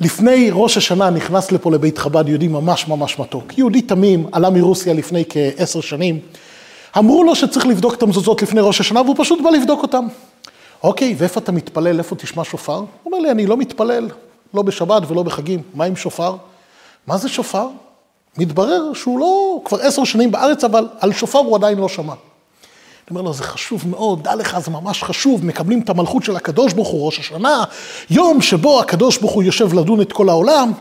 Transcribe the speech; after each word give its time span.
לפני 0.00 0.50
ראש 0.52 0.76
השנה 0.76 1.10
נכנס 1.10 1.52
לפה 1.52 1.70
לבית 1.70 1.98
חב"ד 1.98 2.28
יהודי 2.28 2.48
ממש 2.48 2.88
ממש 2.88 3.18
מתוק. 3.18 3.58
יהודי 3.58 3.82
תמים, 3.82 4.26
עלה 4.32 4.50
מרוסיה 4.50 4.94
לפני 4.94 5.24
כעשר 5.28 5.80
שנים. 5.80 6.18
אמרו 6.98 7.24
לו 7.24 7.34
שצריך 7.34 7.66
לבדוק 7.66 7.94
את 7.94 8.02
המזוזות 8.02 8.42
לפני 8.42 8.60
ראש 8.60 8.80
השנה, 8.80 9.02
והוא 9.02 9.14
פשוט 9.18 9.40
בא 9.44 9.50
לבדוק 9.50 9.82
אותם. 9.82 10.06
אוקיי, 10.82 11.14
ואיפה 11.18 11.40
אתה 11.40 11.52
מתפלל? 11.52 11.98
איפה 11.98 12.16
תשמע 12.16 12.44
שופר? 12.44 12.76
הוא 12.76 12.86
אומר 13.06 13.18
לי, 13.18 13.30
אני 13.30 13.46
לא 13.46 13.56
מתפלל, 13.56 14.08
לא 14.54 14.62
בשבת 14.62 15.02
ולא 15.10 15.22
בחגים. 15.22 15.62
מה 15.74 15.84
עם 15.84 15.96
שופר? 15.96 16.36
מה 17.06 17.18
זה 17.18 17.28
שופר? 17.28 17.66
מתברר 18.38 18.92
שהוא 18.94 19.18
לא, 19.18 19.60
כבר 19.64 19.80
עשר 19.80 20.04
שנים 20.04 20.30
בארץ, 20.30 20.64
אבל 20.64 20.88
על 21.00 21.12
שופר 21.12 21.38
הוא 21.38 21.56
עדיין 21.56 21.78
לא 21.78 21.88
שמע. 21.88 22.14
אני 23.08 23.18
אומר 23.18 23.22
לו, 23.22 23.32
זה 23.32 23.42
חשוב 23.42 23.88
מאוד, 23.88 24.22
דע 24.22 24.34
לך, 24.34 24.58
זה 24.58 24.70
ממש 24.70 25.02
חשוב, 25.02 25.44
מקבלים 25.44 25.80
את 25.80 25.90
המלכות 25.90 26.24
של 26.24 26.36
הקדוש 26.36 26.72
ברוך 26.72 26.88
הוא, 26.88 27.06
ראש 27.06 27.18
השנה, 27.18 27.64
יום 28.10 28.42
שבו 28.42 28.80
הקדוש 28.80 29.18
ברוך 29.18 29.32
הוא 29.32 29.42
יושב 29.42 29.74
לדון 29.74 30.00
את 30.00 30.12
כל 30.12 30.28
העולם. 30.28 30.72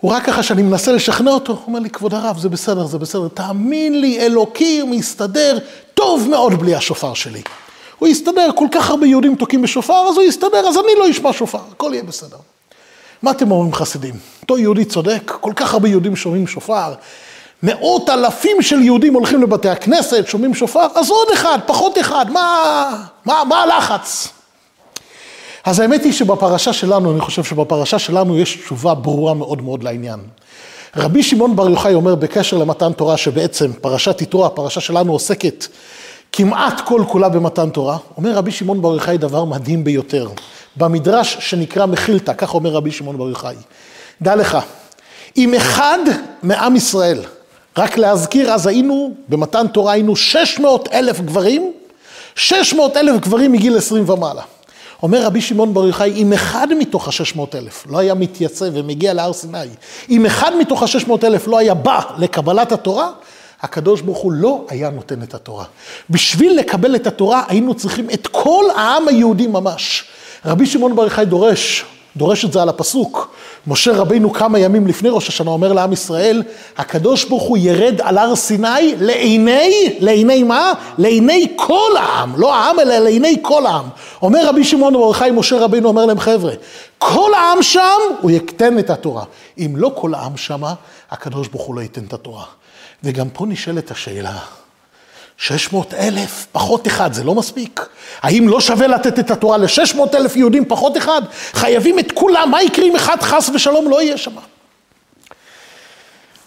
הוא 0.00 0.12
רק 0.12 0.24
ככה 0.24 0.42
שאני 0.42 0.62
מנסה 0.62 0.92
לשכנע 0.92 1.30
אותו, 1.30 1.52
הוא 1.52 1.60
אומר 1.66 1.78
לי, 1.78 1.90
כבוד 1.90 2.14
הרב, 2.14 2.38
זה 2.38 2.48
בסדר, 2.48 2.86
זה 2.86 2.98
בסדר, 2.98 3.28
תאמין 3.28 4.00
לי, 4.00 4.20
אלוקים 4.20 4.90
מסתדר 4.90 5.58
טוב 5.94 6.28
מאוד 6.30 6.54
בלי 6.54 6.74
השופר 6.74 7.14
שלי. 7.14 7.42
הוא 7.98 8.08
יסתדר, 8.08 8.48
כל 8.54 8.66
כך 8.72 8.90
הרבה 8.90 9.06
יהודים 9.06 9.34
תוקעים 9.36 9.62
בשופר, 9.62 10.08
אז 10.10 10.16
הוא 10.16 10.22
יסתדר, 10.22 10.68
אז 10.68 10.76
אני 10.76 10.92
לא 10.98 11.10
אשמע 11.10 11.32
שופר, 11.32 11.58
הכל 11.72 11.90
יהיה 11.92 12.02
בסדר. 12.02 12.36
מה 13.22 13.30
אתם 13.30 13.50
אומרים 13.50 13.74
חסידים? 13.74 14.14
אותו 14.42 14.58
יהודי 14.58 14.84
צודק, 14.84 15.32
כל 15.40 15.52
כך 15.56 15.72
הרבה 15.72 15.88
יהודים 15.88 16.16
שומעים 16.16 16.46
שופר, 16.46 16.94
מאות 17.64 18.10
אלפים 18.10 18.62
של 18.62 18.82
יהודים 18.82 19.14
הולכים 19.14 19.42
לבתי 19.42 19.68
הכנסת, 19.68 20.24
שומעים 20.26 20.54
שופר, 20.54 20.86
אז 20.94 21.10
עוד 21.10 21.28
אחד, 21.34 21.58
פחות 21.66 21.98
אחד, 21.98 22.26
מה, 22.30 23.06
מה, 23.24 23.42
מה 23.48 23.62
הלחץ? 23.62 24.28
אז 25.64 25.80
האמת 25.80 26.04
היא 26.04 26.12
שבפרשה 26.12 26.72
שלנו, 26.72 27.12
אני 27.12 27.20
חושב 27.20 27.44
שבפרשה 27.44 27.98
שלנו 27.98 28.38
יש 28.38 28.56
תשובה 28.56 28.94
ברורה 28.94 29.34
מאוד 29.34 29.62
מאוד 29.62 29.82
לעניין. 29.82 30.20
רבי 30.96 31.22
שמעון 31.22 31.56
בר 31.56 31.70
יוחאי 31.70 31.94
אומר 31.94 32.14
בקשר 32.14 32.58
למתן 32.58 32.92
תורה, 32.92 33.16
שבעצם 33.16 33.72
פרשת 33.80 34.20
יתרו, 34.20 34.46
הפרשה 34.46 34.80
שלנו 34.80 35.12
עוסקת 35.12 35.66
כמעט 36.32 36.80
כל 36.80 37.02
כולה 37.08 37.28
במתן 37.28 37.70
תורה, 37.70 37.96
אומר 38.16 38.32
רבי 38.32 38.50
שמעון 38.50 38.82
בר 38.82 38.94
יוחאי 38.94 39.18
דבר 39.18 39.44
מדהים 39.44 39.84
ביותר. 39.84 40.28
במדרש 40.76 41.36
שנקרא 41.40 41.86
מחילתא, 41.86 42.32
כך 42.38 42.54
אומר 42.54 42.70
רבי 42.70 42.90
שמעון 42.90 43.18
בר 43.18 43.28
יוחאי. 43.28 43.56
דע 44.22 44.36
לך, 44.36 44.58
אם 45.36 45.54
אחד 45.54 45.98
מעם 46.42 46.76
ישראל, 46.76 47.20
רק 47.78 47.98
להזכיר, 47.98 48.52
אז 48.52 48.66
היינו, 48.66 49.14
במתן 49.28 49.66
תורה 49.66 49.92
היינו 49.92 50.16
600 50.16 50.88
אלף 50.92 51.20
גברים, 51.20 51.72
600 52.34 52.96
אלף 52.96 53.20
גברים 53.20 53.52
מגיל 53.52 53.76
20 53.76 54.10
ומעלה. 54.10 54.42
אומר 55.02 55.22
רבי 55.22 55.40
שמעון 55.40 55.74
בר 55.74 55.86
יוחאי, 55.86 56.12
אם 56.12 56.32
אחד 56.32 56.68
מתוך 56.78 57.08
ה-600 57.08 57.40
אלף 57.54 57.86
לא 57.90 57.98
היה 57.98 58.14
מתייצב 58.14 58.66
ומגיע 58.72 59.14
להר 59.14 59.32
סיני, 59.32 59.58
אם 60.10 60.26
אחד 60.26 60.56
מתוך 60.56 60.82
ה-600 60.82 61.10
אלף 61.24 61.46
לא 61.46 61.58
היה 61.58 61.74
בא 61.74 62.00
לקבלת 62.18 62.72
התורה, 62.72 63.10
הקדוש 63.62 64.00
ברוך 64.00 64.18
הוא 64.18 64.32
לא 64.32 64.64
היה 64.68 64.90
נותן 64.90 65.22
את 65.22 65.34
התורה. 65.34 65.64
בשביל 66.10 66.58
לקבל 66.58 66.96
את 66.96 67.06
התורה 67.06 67.42
היינו 67.48 67.74
צריכים 67.74 68.10
את 68.10 68.26
כל 68.26 68.64
העם 68.76 69.08
היהודי 69.08 69.46
ממש. 69.46 70.04
רבי 70.44 70.66
שמעון 70.66 70.96
בר 70.96 71.04
יוחאי 71.04 71.24
דורש, 71.24 71.84
דורש 72.16 72.44
את 72.44 72.52
זה 72.52 72.62
על 72.62 72.68
הפסוק. 72.68 73.34
משה 73.66 73.92
רבינו 73.92 74.32
כמה 74.32 74.58
ימים 74.58 74.86
לפני 74.86 75.08
ראש 75.08 75.28
השנה 75.28 75.50
אומר 75.50 75.72
לעם 75.72 75.92
ישראל, 75.92 76.42
הקדוש 76.76 77.24
ברוך 77.24 77.42
הוא 77.42 77.58
ירד 77.58 78.00
על 78.00 78.18
הר 78.18 78.36
סיני 78.36 78.94
לעיני, 79.00 79.96
לעיני 80.00 80.42
מה? 80.42 80.72
לעיני 80.98 81.52
כל 81.56 81.96
העם, 81.96 82.40
לא 82.40 82.54
העם 82.54 82.80
אלא 82.80 82.98
לעיני 82.98 83.36
כל 83.42 83.66
העם. 83.66 83.84
אומר 84.22 84.48
רבי 84.48 84.64
שמעון 84.64 84.94
בר 84.94 85.00
יוחאי, 85.00 85.30
משה 85.30 85.58
רבינו 85.58 85.88
אומר 85.88 86.06
להם, 86.06 86.20
חבר'ה, 86.20 86.52
כל 86.98 87.34
העם 87.34 87.62
שם, 87.62 88.00
הוא 88.20 88.30
ייתן 88.30 88.78
את 88.78 88.90
התורה. 88.90 89.24
אם 89.58 89.74
לא 89.76 89.92
כל 89.94 90.14
העם 90.14 90.36
שמה, 90.36 90.74
הקדוש 91.10 91.48
ברוך 91.48 91.62
הוא 91.62 91.74
לא 91.74 91.80
ייתן 91.80 92.04
את 92.04 92.12
התורה. 92.12 92.44
וגם 93.04 93.28
פה 93.32 93.46
נשאלת 93.46 93.90
השאלה, 93.90 94.38
600 95.44 95.94
אלף, 95.94 96.46
פחות 96.52 96.86
אחד, 96.86 97.12
זה 97.12 97.24
לא 97.24 97.34
מספיק? 97.34 97.88
האם 98.22 98.48
לא 98.48 98.60
שווה 98.60 98.86
לתת 98.86 99.18
את 99.18 99.30
התורה 99.30 99.56
ל-600 99.56 99.98
אלף 100.14 100.36
יהודים 100.36 100.64
פחות 100.68 100.96
אחד? 100.96 101.22
חייבים 101.52 101.98
את 101.98 102.12
כולם, 102.12 102.50
מה 102.50 102.62
יקרה 102.62 102.84
אם 102.84 102.96
אחד 102.96 103.16
חס 103.22 103.50
ושלום 103.54 103.90
לא 103.90 104.02
יהיה 104.02 104.18
שם? 104.18 104.34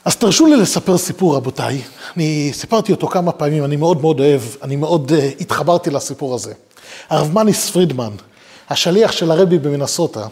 אז 0.05 0.15
תרשו 0.15 0.45
לי 0.45 0.55
לספר 0.55 0.97
סיפור, 0.97 1.35
רבותיי. 1.35 1.81
אני 2.15 2.51
סיפרתי 2.53 2.91
אותו 2.91 3.07
כמה 3.07 3.31
פעמים, 3.31 3.65
אני 3.65 3.75
מאוד 3.75 4.01
מאוד 4.01 4.19
אוהב, 4.19 4.41
אני 4.61 4.75
מאוד 4.75 5.11
uh, 5.11 5.41
התחברתי 5.41 5.89
לסיפור 5.89 6.35
הזה. 6.35 6.53
הרב 7.09 7.33
מניס 7.33 7.69
פרידמן, 7.69 8.11
השליח 8.69 9.11
של 9.11 9.31
הרבי 9.31 9.57
במנסוטה, 9.57 10.27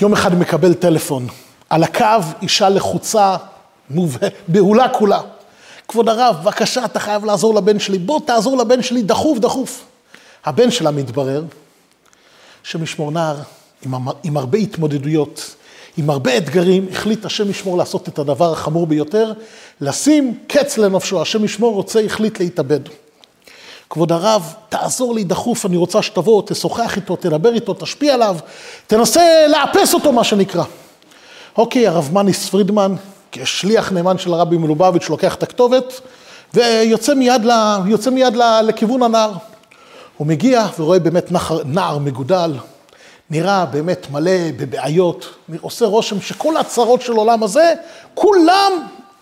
יום 0.00 0.12
אחד 0.12 0.34
מקבל 0.34 0.74
טלפון, 0.74 1.26
על 1.70 1.82
הקו 1.82 2.06
אישה 2.42 2.68
לחוצה, 2.68 3.36
בהולה 4.48 4.88
כולה. 4.88 5.20
כבוד 5.88 6.08
הרב, 6.08 6.36
בבקשה, 6.42 6.84
אתה 6.84 7.00
חייב 7.00 7.24
לעזור 7.24 7.54
לבן 7.54 7.78
שלי, 7.78 7.98
בוא 7.98 8.20
תעזור 8.26 8.56
לבן 8.56 8.82
שלי 8.82 9.02
דחוף 9.02 9.38
דחוף. 9.38 9.84
הבן 10.44 10.70
שלה 10.70 10.90
מתברר 10.90 11.44
שמשמור 12.62 13.10
נער 13.10 13.36
עם, 13.82 13.94
עם 14.22 14.36
הרבה 14.36 14.58
התמודדויות, 14.58 15.54
עם 15.96 16.10
הרבה 16.10 16.36
אתגרים, 16.36 16.86
החליט 16.92 17.24
השם 17.24 17.50
ישמור 17.50 17.78
לעשות 17.78 18.08
את 18.08 18.18
הדבר 18.18 18.52
החמור 18.52 18.86
ביותר, 18.86 19.32
לשים 19.80 20.38
קץ 20.46 20.78
לנפשו, 20.78 21.22
השם 21.22 21.44
ישמור 21.44 21.74
רוצה, 21.74 22.00
החליט 22.00 22.40
להתאבד. 22.40 22.80
כבוד 23.90 24.12
הרב, 24.12 24.54
תעזור 24.68 25.14
לי 25.14 25.24
דחוף, 25.24 25.66
אני 25.66 25.76
רוצה 25.76 26.02
שתבוא, 26.02 26.42
תשוחח 26.46 26.96
איתו, 26.96 27.16
תדבר 27.16 27.54
איתו, 27.54 27.74
תשפיע 27.74 28.14
עליו, 28.14 28.36
תנסה 28.86 29.46
לאפס 29.48 29.94
אותו, 29.94 30.12
מה 30.12 30.24
שנקרא. 30.24 30.64
אוקיי, 31.58 31.86
הרב 31.86 32.10
מניס 32.12 32.48
פרידמן 32.48 32.94
כשליח 33.32 33.92
נאמן 33.92 34.18
של 34.18 34.34
הרבי 34.34 34.56
מלובביץ' 34.56 35.08
לוקח 35.08 35.34
את 35.34 35.42
הכתובת 35.42 36.00
ויוצא 36.54 37.14
מיד, 37.14 37.44
ל, 37.44 37.50
יוצא 37.86 38.10
מיד 38.10 38.36
ל, 38.36 38.60
לכיוון 38.60 39.02
הנער. 39.02 39.32
הוא 40.16 40.26
מגיע 40.26 40.66
ורואה 40.78 40.98
באמת 40.98 41.32
נער, 41.32 41.62
נער 41.64 41.98
מגודל, 41.98 42.52
נראה 43.30 43.66
באמת 43.66 44.06
מלא 44.10 44.50
בבעיות, 44.56 45.34
עושה 45.60 45.86
רושם 45.86 46.20
שכל 46.20 46.56
הצרות 46.56 47.02
של 47.02 47.12
עולם 47.12 47.42
הזה, 47.42 47.74
כולם, 48.14 48.72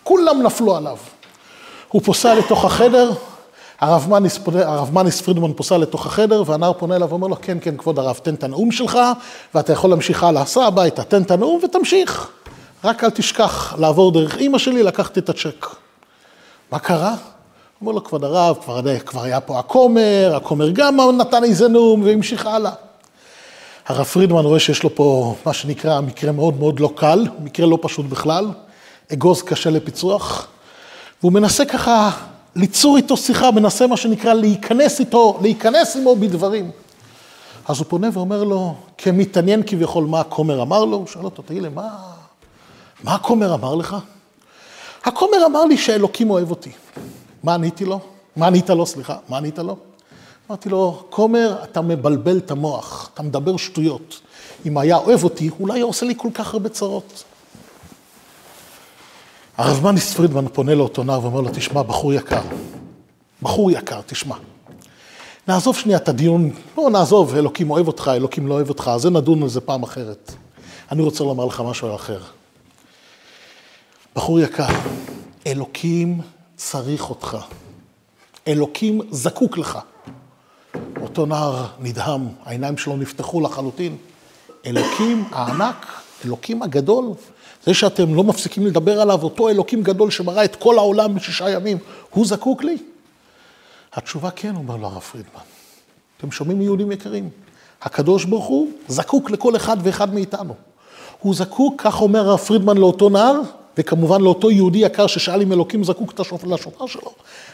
כולם 0.03 0.43
נפלו 0.43 0.77
עליו. 0.77 0.97
הוא 1.89 2.03
פוסע 2.03 2.35
לתוך 2.35 2.65
החדר, 2.65 3.11
הרב 3.81 4.07
מניס, 4.11 4.39
הרב 4.55 4.91
מניס 4.93 5.21
פרידמן 5.21 5.53
פוסע 5.53 5.79
לתוך 5.79 6.07
החדר, 6.07 6.43
והנער 6.47 6.73
פונה 6.73 6.97
אליו 6.97 7.09
ואומר 7.09 7.27
לו, 7.27 7.37
כן, 7.43 7.59
כן, 7.61 7.77
כבוד 7.77 7.99
הרב, 7.99 8.21
תן 8.23 8.35
את 8.35 8.45
הנאום 8.45 8.73
שלך, 8.73 8.99
ואתה 9.55 9.73
יכול 9.73 9.91
להמשיך 9.91 10.25
הלאה, 10.25 10.47
סע 10.47 10.65
הביתה, 10.65 11.05
תן 11.05 11.23
את 11.23 11.31
הנאום 11.31 11.61
ותמשיך. 11.65 12.31
רק 12.85 13.05
אל 13.05 13.11
תשכח 13.11 13.75
לעבור 13.79 14.13
דרך 14.13 14.37
אימא 14.37 14.59
שלי, 14.59 14.83
לקחת 14.83 15.19
את 15.19 15.29
הצ'ק. 15.29 15.67
מה 16.71 16.79
קרה? 16.79 17.15
אומר 17.81 17.93
לו, 17.93 18.05
כבוד 18.05 18.25
הרב, 18.25 18.57
כבר, 18.65 18.99
כבר 18.99 19.23
היה 19.23 19.41
פה 19.41 19.59
הכומר, 19.59 20.33
הכומר 20.37 20.71
גם 20.71 20.97
נתן 21.19 21.45
איזה 21.45 21.69
נאום 21.69 22.03
והמשיך 22.03 22.47
הלאה. 22.47 22.73
הרב 23.87 24.05
פרידמן 24.05 24.45
רואה 24.45 24.61
שיש 24.61 24.83
לו 24.83 24.95
פה 24.95 25.35
מה 25.47 25.53
שנקרא 25.53 26.01
מקרה 26.01 26.33
מאוד 26.33 26.59
מאוד 26.59 26.81
לא 26.81 26.91
קל, 26.97 27.27
מקרה 27.39 27.67
לא 27.67 27.79
פשוט 27.83 28.07
בכלל, 28.07 28.51
אגוז 29.13 29.43
קשה 29.43 29.71
לפיצוח, 29.71 30.47
והוא 31.21 31.33
מנסה 31.33 31.65
ככה 31.65 32.11
ליצור 32.57 32.97
איתו 32.97 33.17
שיחה, 33.17 33.51
מנסה 33.51 33.87
מה 33.87 33.97
שנקרא 33.97 34.35
להיכנס 34.35 35.01
איתו, 35.01 35.39
להיכנס 35.43 35.97
עמו 35.97 36.17
בדברים. 36.17 36.71
אז 37.69 37.79
הוא 37.79 37.87
פונה 37.89 38.09
ואומר 38.13 38.45
לו, 38.45 38.75
כמתעניין 38.99 39.63
כביכול 39.67 40.05
מה 40.05 40.21
הכומר 40.21 40.63
אמר 40.63 40.85
לו, 40.85 40.97
הוא 40.97 41.07
שואל 41.07 41.25
אותו, 41.25 41.43
תגיד 41.43 41.63
לי, 41.63 41.69
מה... 41.69 42.14
מה 43.05 43.15
הכומר 43.15 43.55
אמר 43.55 43.75
לך? 43.75 43.97
הכומר 45.05 45.47
אמר 45.47 45.65
לי 45.65 45.77
שאלוקים 45.79 46.31
אוהב 46.31 46.51
אותי. 46.51 46.71
מה 47.43 47.55
עניתי 47.55 47.85
לו? 47.85 48.01
מה 48.37 48.47
ענית 48.47 48.71
לו, 48.71 48.87
סליחה? 48.87 49.17
מה 49.29 49.37
ענית 49.37 49.59
לו? 49.59 49.77
אמרתי 50.51 50.69
לו, 50.69 51.05
כומר, 51.11 51.57
אתה 51.63 51.81
מבלבל 51.81 52.39
את 52.39 52.51
המוח, 52.51 53.11
אתה 53.15 53.23
מדבר 53.23 53.57
שטויות. 53.57 54.21
אם 54.67 54.79
היה 54.79 54.97
אוהב 54.97 55.25
אותי, 55.25 55.51
אולי 55.61 55.75
היה 55.75 55.85
עושה 55.85 56.07
לי 56.07 56.15
כל 56.17 56.29
כך 56.35 56.55
הרבה 56.55 56.69
צרות. 56.69 57.25
הרב 59.57 59.85
מניס 59.85 60.15
פרידמן 60.15 60.49
פונה 60.49 60.75
לאותו 60.75 61.05
נער 61.05 61.23
ואומר 61.23 61.41
לו, 61.41 61.49
תשמע, 61.53 61.83
בחור 61.83 62.13
יקר, 62.13 62.43
בחור 63.43 63.71
יקר, 63.71 64.01
תשמע. 64.07 64.37
נעזוב 65.49 65.77
שנייה 65.77 65.99
את 65.99 66.09
הדיון, 66.09 66.51
לא 66.79 66.91
נעזוב, 66.91 67.35
אלוקים 67.35 67.71
אוהב 67.71 67.87
אותך, 67.87 68.11
אלוקים 68.15 68.47
לא 68.47 68.55
אוהב 68.55 68.69
אותך, 68.69 68.91
זה 68.97 69.11
נדון 69.11 69.43
על 69.43 69.49
זה 69.49 69.61
פעם 69.61 69.83
אחרת. 69.83 70.33
אני 70.93 71.03
רוצה 71.03 71.25
לומר 71.25 71.45
לך 71.45 71.61
משהו 71.61 71.95
אחר. 71.95 72.21
בחור 74.15 74.41
יקר, 74.41 74.67
אלוקים 75.47 76.21
צריך 76.57 77.11
אותך. 77.11 77.37
אלוקים 78.49 79.01
זקוק 79.11 79.59
לך. 79.59 79.79
אותו 81.01 81.27
נער 81.27 81.67
נדהם, 81.81 82.29
העיניים 82.45 82.77
שלו 82.77 82.97
נפתחו 82.97 83.41
לחלוטין. 83.41 83.97
אלוקים 84.67 85.25
הענק, 85.31 85.87
אלוקים 86.25 86.63
הגדול, 86.63 87.05
זה 87.65 87.75
שאתם 87.75 88.15
לא 88.15 88.25
מפסיקים 88.25 88.67
לדבר 88.67 89.01
עליו, 89.01 89.23
אותו 89.23 89.49
אלוקים 89.49 89.83
גדול 89.83 90.11
שברא 90.11 90.45
את 90.45 90.57
כל 90.57 90.79
העולם 90.79 91.15
בשישה 91.15 91.51
ימים, 91.51 91.79
הוא 92.11 92.27
זקוק 92.27 92.65
לי? 92.65 92.77
התשובה 93.93 94.31
כן, 94.31 94.57
אומר 94.57 94.77
לו 94.77 94.87
הרב 94.87 95.03
פרידמן. 95.03 95.43
אתם 96.19 96.31
שומעים 96.31 96.61
יהודים 96.61 96.93
יקרים? 96.93 97.31
הקדוש 97.83 98.25
ברוך 98.25 98.47
הוא 98.47 98.69
זקוק 98.89 99.31
לכל 99.31 99.57
אחד 99.57 99.77
ואחד 99.83 100.15
מאיתנו. 100.15 100.55
הוא 101.21 101.35
זקוק, 101.35 101.83
כך 101.83 102.01
אומר 102.01 102.29
הרב 102.29 102.39
פרידמן 102.39 102.77
לאותו 102.77 103.09
נער, 103.09 103.41
וכמובן 103.79 104.21
לאותו 104.21 104.51
יהודי 104.51 104.79
יקר 104.79 105.07
ששאל 105.07 105.43
אם 105.43 105.53
אלוקים 105.53 105.85
זקוק 105.85 106.21
לשופר 106.47 106.87
שלו. 106.87 107.13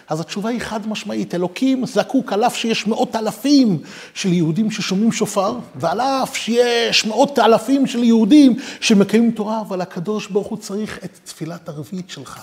אז 0.09 0.21
התשובה 0.21 0.49
היא 0.49 0.61
חד 0.61 0.89
משמעית, 0.89 1.35
אלוקים 1.35 1.87
זקוק 1.87 2.33
על 2.33 2.45
אף 2.45 2.57
שיש 2.57 2.87
מאות 2.87 3.17
אלפים 3.17 3.79
של 4.15 4.33
יהודים 4.33 4.71
ששומעים 4.71 5.13
שופר, 5.13 5.55
ועל 5.75 6.01
אף 6.01 6.37
שיש 6.37 7.07
מאות 7.07 7.39
אלפים 7.39 7.87
של 7.87 8.05
יהודים 8.05 8.57
שמקיימים 8.81 9.31
תורה, 9.31 9.61
אבל 9.61 9.81
הקדוש 9.81 10.27
ברוך 10.27 10.47
הוא 10.47 10.59
צריך 10.59 10.99
את 11.05 11.19
תפילת 11.25 11.69
ערבית 11.69 12.11
שלך. 12.11 12.41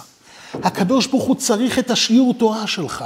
הקדוש 0.54 1.08
ברוך 1.08 1.24
הוא 1.24 1.36
צריך 1.36 1.80
את 1.80 1.92
השיעור 1.92 2.34
תורה 2.34 2.68
שלך. 2.68 3.06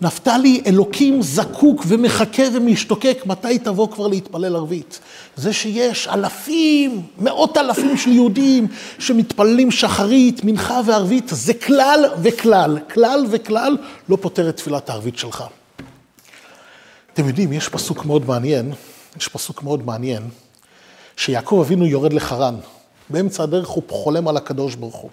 נפתלי, 0.00 0.62
אלוקים 0.66 1.22
זקוק 1.22 1.84
ומחכה 1.86 2.42
ומשתוקק, 2.52 3.22
מתי 3.26 3.58
תבוא 3.58 3.88
כבר 3.88 4.06
להתפלל 4.06 4.56
ערבית? 4.56 5.00
זה 5.36 5.52
שיש 5.52 6.08
אלפים, 6.08 7.02
מאות 7.18 7.56
אלפים 7.56 7.96
של 7.96 8.12
יהודים 8.12 8.66
שמתפללים 8.98 9.70
שחרית, 9.70 10.44
מנחה 10.44 10.80
וערבית, 10.86 11.28
זה 11.32 11.54
כלל 11.54 12.04
וכלל, 12.22 12.78
כלל 12.94 13.24
וכלל 13.30 13.76
לא 14.08 14.18
פותר 14.20 14.48
את 14.48 14.56
תפילת 14.56 14.90
הערבית 14.90 15.18
שלך. 15.18 15.44
אתם 17.12 17.28
יודעים, 17.28 17.52
יש 17.52 17.68
פסוק 17.68 18.04
מאוד 18.04 18.26
מעניין, 18.26 18.72
יש 19.16 19.28
פסוק 19.28 19.62
מאוד 19.62 19.86
מעניין, 19.86 20.22
שיעקב 21.16 21.58
אבינו 21.60 21.86
יורד 21.86 22.12
לחרן. 22.12 22.54
באמצע 23.10 23.42
הדרך 23.42 23.68
הוא 23.68 23.82
חולם 23.88 24.28
על 24.28 24.36
הקדוש 24.36 24.74
ברוך 24.74 24.96
הוא. 24.96 25.10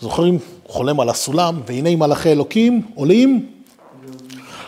זוכרים? 0.00 0.38
חולם 0.66 1.00
על 1.00 1.08
הסולם, 1.08 1.60
והנה 1.66 1.96
מלאכי 1.96 2.32
אלוקים 2.32 2.82
עולים 2.94 3.61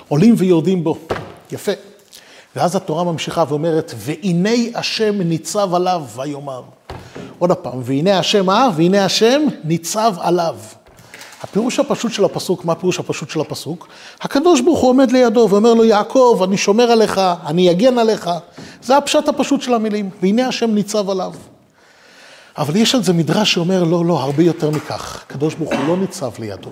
עולים 0.09 0.35
ויורדים 0.39 0.85
בו. 0.85 0.99
יפה. 1.53 1.73
ואז 2.56 2.77
התורה 2.77 3.05
ממשיכה 3.05 3.45
ואומרת, 3.49 3.95
והנה 3.97 4.51
השם 4.75 5.23
ניצב 5.23 5.75
עליו 5.75 6.03
ויאמר. 6.17 6.62
עוד 7.39 7.53
פעם, 7.53 7.81
והנה 7.85 8.19
השם 8.19 8.47
מה? 8.47 8.71
והנה 8.77 9.05
השם 9.05 9.43
ניצב 9.65 10.15
עליו. 10.19 10.56
הפירוש 11.43 11.79
הפשוט 11.79 12.12
של 12.12 12.25
הפסוק, 12.25 12.65
מה 12.65 12.73
הפירוש 12.73 12.99
הפשוט 12.99 13.31
של 13.31 13.41
הפסוק? 13.41 13.89
הקדוש 14.21 14.61
ברוך 14.61 14.81
הוא 14.81 14.91
עומד 14.91 15.11
לידו 15.11 15.47
ואומר 15.51 15.75
לו, 15.75 15.85
יעקב, 15.85 16.41
אני 16.45 16.56
שומר 16.56 16.91
עליך, 16.91 17.21
אני 17.47 17.71
אגן 17.71 17.99
עליך. 17.99 18.31
זה 18.83 18.97
הפשט 18.97 19.29
הפשוט 19.29 19.62
של 19.62 19.75
המילים, 19.75 20.11
והנה 20.23 20.49
השם 20.49 20.71
ניצב 20.71 21.11
עליו. 21.11 21.33
אבל 22.59 22.77
יש 22.77 22.95
על 22.95 23.03
זה 23.03 23.12
מדרש 23.12 23.53
שאומר, 23.53 23.85
לא, 23.85 24.05
לא, 24.05 24.21
הרבה 24.21 24.43
יותר 24.43 24.71
מכך. 24.71 25.23
הקדוש 25.27 25.55
ברוך 25.55 25.73
הוא 25.73 25.89
לא 25.89 25.97
ניצב 25.97 26.31
לידו. 26.39 26.71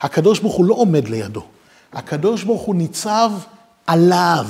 הקדוש 0.00 0.38
ברוך 0.38 0.54
הוא 0.54 0.64
לא 0.64 0.74
עומד 0.74 1.08
לידו. 1.08 1.42
הקדוש 1.92 2.44
ברוך 2.44 2.62
הוא 2.62 2.74
ניצב 2.74 3.32
עליו. 3.86 4.46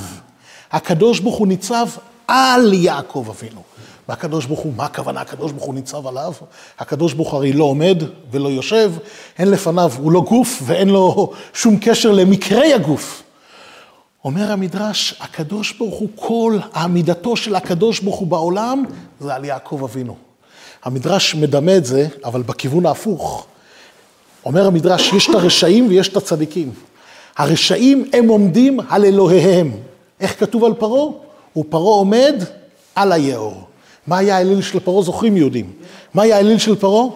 הקדוש 0.73 1.21
ברוך 1.21 1.37
הוא 1.37 1.47
ניצב 1.47 1.89
על 2.29 2.73
יעקב 2.73 3.27
אבינו. 3.31 3.63
והקדוש 4.09 4.47
ברוך 4.47 4.61
הוא, 4.61 4.73
מה 4.77 4.85
הכוונה? 4.85 5.21
הקדוש 5.21 5.53
ברוך 5.53 5.65
הוא 5.65 5.75
ניצב 5.75 6.07
עליו? 6.07 6.33
הקדוש 6.79 7.13
ברוך 7.13 7.35
הרי 7.35 7.53
לא 7.53 7.65
עומד 7.65 8.03
ולא 8.31 8.49
יושב, 8.49 8.93
אין 9.39 9.51
לפניו, 9.51 9.93
הוא 9.99 10.13
לא 10.13 10.21
גוף 10.21 10.63
ואין 10.67 10.89
לו 10.89 11.33
שום 11.55 11.77
קשר 11.81 12.11
למקרי 12.11 12.75
הגוף. 12.75 13.23
אומר 14.25 14.53
המדרש, 14.53 15.15
הקדוש 15.21 15.73
ברוך 15.73 15.95
הוא, 15.95 16.09
כל 16.15 16.59
העמידתו 16.73 17.37
של 17.37 17.55
הקדוש 17.55 18.01
ברוך 18.01 18.17
הוא 18.17 18.27
בעולם, 18.27 18.85
זה 19.21 19.35
על 19.35 19.45
יעקב 19.45 19.81
אבינו. 19.85 20.17
המדרש 20.85 21.35
מדמה 21.35 21.77
את 21.77 21.85
זה, 21.85 22.09
אבל 22.25 22.43
בכיוון 22.43 22.87
ההפוך. 22.87 23.47
אומר 24.45 24.67
המדרש, 24.67 25.13
יש 25.13 25.31
את 25.31 25.35
הרשעים 25.35 25.89
ויש 25.89 26.09
את 26.09 26.17
הצדיקים. 26.17 26.73
הרשעים 27.41 28.05
הם 28.13 28.29
עומדים 28.29 28.81
על 28.89 29.05
אלוהיהם. 29.05 29.73
איך 30.21 30.41
כתוב 30.41 30.65
על 30.65 30.75
פרעה? 30.75 31.13
ופרעה 31.57 31.95
עומד 31.95 32.35
על 32.95 33.13
היאור. 33.13 33.55
מה 34.07 34.19
היה 34.19 34.37
האליל 34.37 34.63
של 34.63 34.81
פרעה? 34.81 35.03
זוכרים 35.03 35.37
יהודים. 35.37 35.73
מה 36.15 36.23
היה 36.23 36.37
האליל 36.37 36.59
של 36.59 36.77
פרעה? 36.77 37.07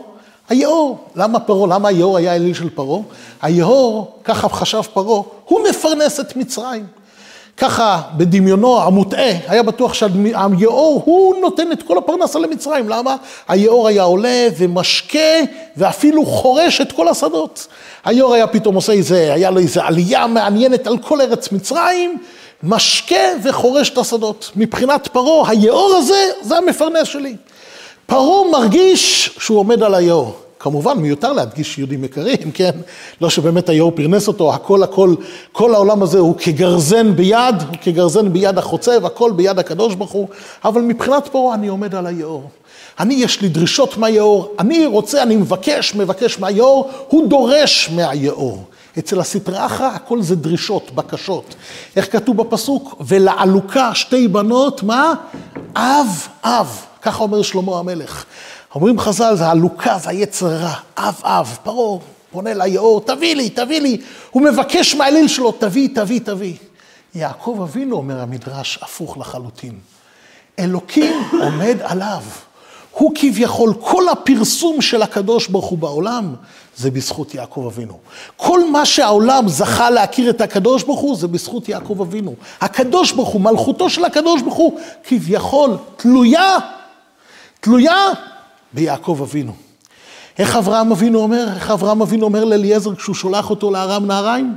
היאור. 0.48 0.98
למה 1.16 1.40
פרעה? 1.40 1.66
למה 1.66 1.88
היאור 1.88 2.16
היה 2.16 2.32
האליל 2.32 2.54
של 2.54 2.70
פרעה? 2.70 3.00
היאור, 3.42 4.18
ככה 4.24 4.48
חשב 4.48 4.82
פרעה, 4.92 5.22
הוא 5.44 5.60
מפרנס 5.70 6.20
את 6.20 6.36
מצרים. 6.36 6.86
ככה 7.56 8.02
בדמיונו 8.16 8.82
המוטעה, 8.82 9.30
היה 9.48 9.62
בטוח 9.62 9.94
שהיאור 9.94 11.02
הוא 11.04 11.36
נותן 11.40 11.72
את 11.72 11.82
כל 11.82 11.98
הפרנסה 11.98 12.38
למצרים. 12.38 12.88
למה? 12.88 13.16
היאור 13.48 13.88
היה 13.88 14.02
עולה 14.02 14.46
ומשקה 14.58 15.18
ואפילו 15.76 16.26
חורש 16.26 16.80
את 16.80 16.92
כל 16.92 17.08
השדות. 17.08 17.66
היאור 18.04 18.34
היה 18.34 18.46
פתאום 18.46 18.74
עושה 18.74 18.92
איזה, 18.92 19.34
היה 19.34 19.50
לו 19.50 19.58
איזה 19.58 19.84
עלייה 19.84 20.26
מעניינת 20.26 20.86
על 20.86 20.98
כל 20.98 21.20
ארץ 21.20 21.52
מצרים, 21.52 22.18
משקה 22.62 23.26
וחורש 23.42 23.90
את 23.90 23.98
השדות. 23.98 24.50
מבחינת 24.56 25.08
פרעה, 25.12 25.50
היאור 25.50 25.94
הזה, 25.96 26.28
זה 26.42 26.56
המפרנס 26.56 27.08
שלי. 27.08 27.36
פרעה 28.06 28.50
מרגיש 28.50 29.30
שהוא 29.38 29.58
עומד 29.58 29.82
על 29.82 29.94
היאור. 29.94 30.43
כמובן, 30.64 30.98
מיותר 30.98 31.32
להדגיש 31.32 31.78
יהודים 31.78 32.04
יקרים, 32.04 32.50
כן? 32.54 32.70
לא 33.20 33.30
שבאמת 33.30 33.68
היאור 33.68 33.92
פרנס 33.94 34.28
אותו, 34.28 34.54
הכל 34.54 34.82
הכל, 34.82 35.14
כל 35.52 35.74
העולם 35.74 36.02
הזה 36.02 36.18
הוא 36.18 36.34
כגרזן 36.38 37.16
ביד, 37.16 37.54
הוא 37.68 37.76
כגרזן 37.82 38.32
ביד 38.32 38.58
החוצב, 38.58 39.06
הכל 39.06 39.32
ביד 39.36 39.58
הקדוש 39.58 39.94
ברוך 39.94 40.10
הוא, 40.10 40.28
אבל 40.64 40.80
מבחינת 40.80 41.28
פרעה 41.28 41.54
אני 41.54 41.68
עומד 41.68 41.94
על 41.94 42.06
היאור. 42.06 42.50
אני, 43.00 43.14
יש 43.14 43.40
לי 43.40 43.48
דרישות 43.48 43.96
מהיאור, 43.96 44.54
אני 44.58 44.86
רוצה, 44.86 45.22
אני 45.22 45.36
מבקש, 45.36 45.94
מבקש 45.94 46.38
מהיאור, 46.38 46.90
הוא 47.08 47.28
דורש 47.28 47.90
מהיאור. 47.94 48.64
אצל 48.98 49.20
הסטרא 49.20 49.66
אחרא 49.66 49.86
הכל 49.86 50.22
זה 50.22 50.36
דרישות, 50.36 50.90
בקשות. 50.94 51.54
איך 51.96 52.12
כתוב 52.12 52.36
בפסוק? 52.36 53.02
ולעלוקה 53.06 53.94
שתי 53.94 54.28
בנות, 54.28 54.82
מה? 54.82 55.14
אב, 55.76 56.28
אב. 56.44 56.80
ככה 57.02 57.22
אומר 57.22 57.42
שלמה 57.42 57.78
המלך. 57.78 58.24
אומרים 58.74 58.98
חז"ל, 58.98 59.36
זה 59.36 59.48
עלוקה, 59.48 59.98
זה 59.98 60.10
היצר 60.10 60.46
רע, 60.46 60.74
אב 60.96 61.20
אב, 61.24 61.58
פרעה 61.62 61.98
פונה 62.34 62.54
ליאור, 62.54 63.00
תביא 63.00 63.36
לי, 63.36 63.50
תביא 63.50 63.80
לי. 63.80 64.00
הוא 64.30 64.42
מבקש 64.42 64.94
מהאליל 64.94 65.28
שלו, 65.28 65.52
תביא, 65.52 65.88
תביא, 65.94 66.20
תביא. 66.20 66.54
יעקב 67.14 67.58
אבינו, 67.62 67.96
אומר 67.96 68.20
המדרש, 68.20 68.78
הפוך 68.82 69.18
לחלוטין. 69.18 69.78
אלוקים 70.58 71.22
עומד 71.40 71.76
עליו. 71.82 72.22
הוא 72.90 73.12
כביכול, 73.14 73.74
כל 73.80 74.08
הפרסום 74.08 74.80
של 74.80 75.02
הקדוש 75.02 75.48
ברוך 75.48 75.66
הוא 75.66 75.78
בעולם, 75.78 76.34
זה 76.76 76.90
בזכות 76.90 77.34
יעקב 77.34 77.70
אבינו. 77.74 77.98
כל 78.36 78.70
מה 78.70 78.86
שהעולם 78.86 79.48
זכה 79.48 79.90
להכיר 79.90 80.30
את 80.30 80.40
הקדוש 80.40 80.82
ברוך 80.82 81.00
הוא, 81.00 81.16
זה 81.16 81.28
בזכות 81.28 81.68
יעקב 81.68 82.00
אבינו. 82.00 82.34
הקדוש 82.60 83.12
ברוך 83.12 83.28
הוא, 83.28 83.40
מלכותו 83.40 83.90
של 83.90 84.04
הקדוש 84.04 84.42
ברוך 84.42 84.54
הוא, 84.54 84.80
כביכול 85.04 85.76
תלויה, 85.96 86.56
תלויה 87.60 88.12
ביעקב 88.74 89.18
אבינו. 89.22 89.52
איך 90.38 90.56
אברהם 90.56 90.92
אבינו 90.92 91.18
אומר? 91.18 91.46
איך 91.54 91.70
אברהם 91.70 92.02
אבינו 92.02 92.24
אומר 92.26 92.44
לאליעזר 92.44 92.94
כשהוא 92.94 93.14
שולח 93.14 93.50
אותו 93.50 93.70
לארם 93.70 94.06
נהריים? 94.06 94.54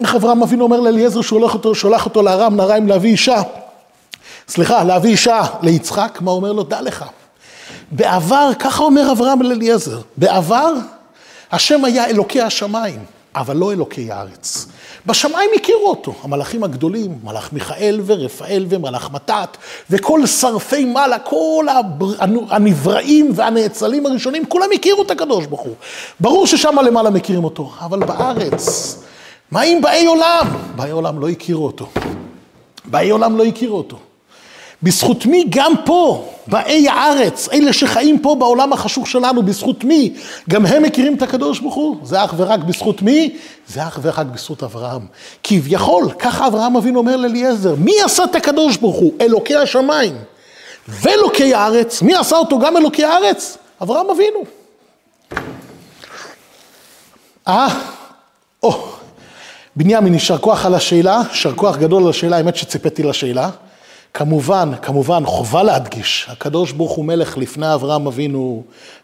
איך 0.00 0.14
אברהם 0.14 0.42
אבינו 0.42 0.64
אומר 0.64 0.80
לאליעזר 0.80 1.20
שולח 1.20 1.54
אותו, 1.54 1.74
שולח 1.74 2.04
אותו 2.04 2.22
לארם 2.22 2.56
נהריים 2.56 2.88
להביא 2.88 3.10
אישה? 3.10 3.42
סליחה, 4.48 4.84
להביא 4.84 5.10
אישה 5.10 5.42
ליצחק, 5.62 6.18
מה 6.20 6.30
אומר 6.30 6.52
לו? 6.52 6.62
דע 6.62 6.82
לך. 6.82 7.04
בעבר, 7.90 8.50
ככה 8.58 8.82
אומר 8.82 9.12
אברהם 9.12 9.42
לאליעזר, 9.42 10.00
בעבר 10.16 10.72
השם 11.52 11.84
היה 11.84 12.06
אלוקי 12.06 12.40
השמיים. 12.40 13.04
אבל 13.34 13.56
לא 13.56 13.72
אלוקי 13.72 14.12
הארץ. 14.12 14.66
בשמיים 15.06 15.50
הכירו 15.56 15.86
אותו, 15.86 16.14
המלאכים 16.22 16.64
הגדולים, 16.64 17.18
מלאך 17.24 17.52
מיכאל 17.52 18.00
ורפאל 18.06 18.66
ומלאך 18.68 19.10
מתת, 19.12 19.56
וכל 19.90 20.26
שרפי 20.26 20.84
מעלה, 20.84 21.18
כל 21.18 21.66
הנבראים 22.50 23.32
והנאצלים 23.34 24.06
הראשונים, 24.06 24.46
כולם 24.46 24.66
הכירו 24.74 25.02
את 25.02 25.10
הקדוש 25.10 25.46
ברוך 25.46 25.60
הוא. 25.60 25.74
ברור 26.20 26.46
ששם 26.46 26.76
למעלה 26.86 27.10
מכירים 27.10 27.44
אותו, 27.44 27.70
אבל 27.80 27.98
בארץ, 27.98 28.96
מה 29.50 29.60
עם 29.60 29.82
באי 29.82 30.06
עולם? 30.06 30.46
באי 30.76 30.90
עולם 30.90 31.20
לא 31.20 31.28
הכירו 31.28 31.66
אותו. 31.66 31.86
באי 32.84 33.10
עולם 33.10 33.38
לא 33.38 33.44
הכירו 33.44 33.76
אותו. 33.78 33.96
בזכות 34.84 35.26
מי 35.26 35.44
גם 35.48 35.72
פה, 35.84 36.28
באי 36.46 36.88
הארץ, 36.88 37.48
אלה 37.52 37.72
שחיים 37.72 38.18
פה 38.18 38.36
בעולם 38.38 38.72
החשוך 38.72 39.06
שלנו, 39.08 39.42
בזכות 39.42 39.84
מי? 39.84 40.14
גם 40.50 40.66
הם 40.66 40.82
מכירים 40.82 41.14
את 41.14 41.22
הקדוש 41.22 41.60
ברוך 41.60 41.74
הוא? 41.74 41.96
זה 42.02 42.24
אך 42.24 42.34
ורק 42.36 42.60
בזכות 42.60 43.02
מי? 43.02 43.36
זה 43.68 43.86
אך 43.86 43.98
ורק 44.02 44.26
בזכות 44.26 44.62
אברהם. 44.62 45.06
כביכול, 45.42 46.10
ככה 46.18 46.46
אברהם 46.46 46.76
אבינו 46.76 46.98
אומר 46.98 47.16
לאליעזר, 47.16 47.74
מי 47.78 47.92
עשה 48.04 48.24
את 48.24 48.34
הקדוש 48.34 48.76
ברוך 48.76 48.96
הוא? 48.96 49.12
אלוקי 49.20 49.56
השמיים 49.56 50.16
ואלוקי 50.88 51.54
הארץ. 51.54 52.02
מי 52.02 52.14
עשה 52.14 52.36
אותו 52.36 52.58
גם 52.58 52.76
אלוקי 52.76 53.04
הארץ? 53.04 53.58
אברהם 53.82 54.06
אבינו. 54.10 54.44
אה, 57.48 57.68
או, 58.62 58.88
בנימין, 59.76 60.14
יישר 60.14 60.38
כוח 60.38 60.66
על 60.66 60.74
השאלה, 60.74 61.22
יישר 61.30 61.54
כוח 61.54 61.76
גדול 61.76 62.02
על 62.02 62.10
השאלה, 62.10 62.36
האמת 62.36 62.56
שציפיתי 62.56 63.02
לשאלה. 63.02 63.50
כמובן, 64.16 64.70
כמובן, 64.82 65.26
חובה 65.26 65.62
להדגיש, 65.62 66.26
הקדוש 66.30 66.72
ברוך 66.72 66.92
הוא 66.92 67.04
מלך 67.04 67.38
לפני 67.38 67.74
אברהם 67.74 68.06
אבינו 68.06 68.62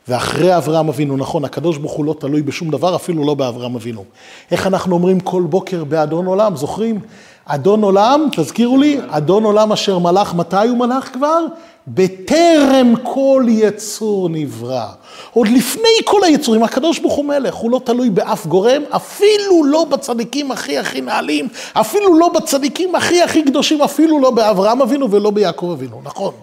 ואחרי 0.09 0.57
אברהם 0.57 0.88
אבינו, 0.88 1.17
נכון, 1.17 1.45
הקדוש 1.45 1.79
ברוך 1.79 1.93
הוא 1.93 2.05
לא 2.05 2.14
תלוי 2.21 2.43
בשום 2.43 2.71
דבר, 2.71 2.97
אפילו 2.97 3.25
לא 3.25 3.35
באברהם 3.35 3.75
אבינו. 3.75 4.05
איך 4.50 4.67
אנחנו 4.67 4.95
אומרים 4.95 5.21
כל 5.21 5.43
בוקר 5.43 5.85
באדון 5.85 6.26
עולם, 6.26 6.57
זוכרים? 6.57 7.00
אדון 7.44 7.82
עולם, 7.82 8.28
תזכירו 8.37 8.78
לי, 8.78 9.00
אדון 9.09 9.44
עולם 9.44 9.73
אשר 9.73 9.99
מלך, 9.99 10.35
מתי 10.35 10.68
הוא 10.68 10.78
מלך 10.78 11.12
כבר? 11.12 11.44
בטרם 11.88 12.94
כל 13.02 13.44
יצור 13.49 14.28
נברא. 14.28 14.87
עוד 15.32 15.49
לפני 15.49 15.90
כל 16.04 16.25
היצורים, 16.25 16.62
הקדוש 16.62 16.99
ברוך 16.99 17.14
הוא 17.14 17.25
מלך, 17.25 17.54
הוא 17.54 17.70
לא 17.70 17.80
תלוי 17.85 18.11
באף 18.11 18.47
גורם, 18.47 18.82
אפילו 18.90 19.64
לא 19.64 19.85
בצדיקים 19.85 20.50
הכי 20.50 20.78
הכי 20.78 21.00
נעלים, 21.00 21.49
אפילו 21.73 22.18
לא 22.18 22.28
בצדיקים 22.28 22.94
הכי 22.94 23.23
הכי 23.23 23.42
קדושים, 23.42 23.82
אפילו 23.82 24.20
לא 24.20 24.30
באברהם 24.30 24.82
אבינו 24.82 25.11
ולא 25.11 25.30
ביעקב 25.30 25.70
אבינו, 25.73 26.00
נכון. 26.04 26.35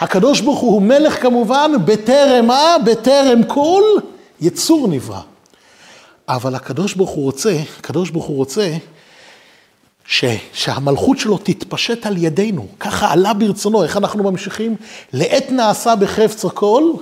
הקדוש 0.00 0.40
ברוך 0.40 0.58
הוא 0.58 0.82
מלך 0.82 1.22
כמובן, 1.22 1.72
בטרם 1.84 2.46
מה? 2.46 2.76
בטרם 2.84 3.42
כל 3.42 3.82
יצור 4.40 4.88
נברא. 4.88 5.20
אבל 6.28 6.54
הקדוש 6.54 6.94
ברוך 6.94 7.10
הוא 7.10 7.24
רוצה, 7.24 7.56
הקדוש 7.78 8.10
ברוך 8.10 8.24
הוא 8.24 8.36
רוצה 8.36 8.76
ש, 10.08 10.24
שהמלכות 10.52 11.18
שלו 11.18 11.38
תתפשט 11.42 12.06
על 12.06 12.16
ידינו, 12.16 12.66
ככה 12.80 13.12
עלה 13.12 13.32
ברצונו, 13.32 13.82
איך 13.82 13.96
אנחנו 13.96 14.24
ממשיכים? 14.30 14.76
לעת 15.12 15.52
נעשה 15.52 15.96
בחפץ 15.96 16.44
הכל, 16.44 16.92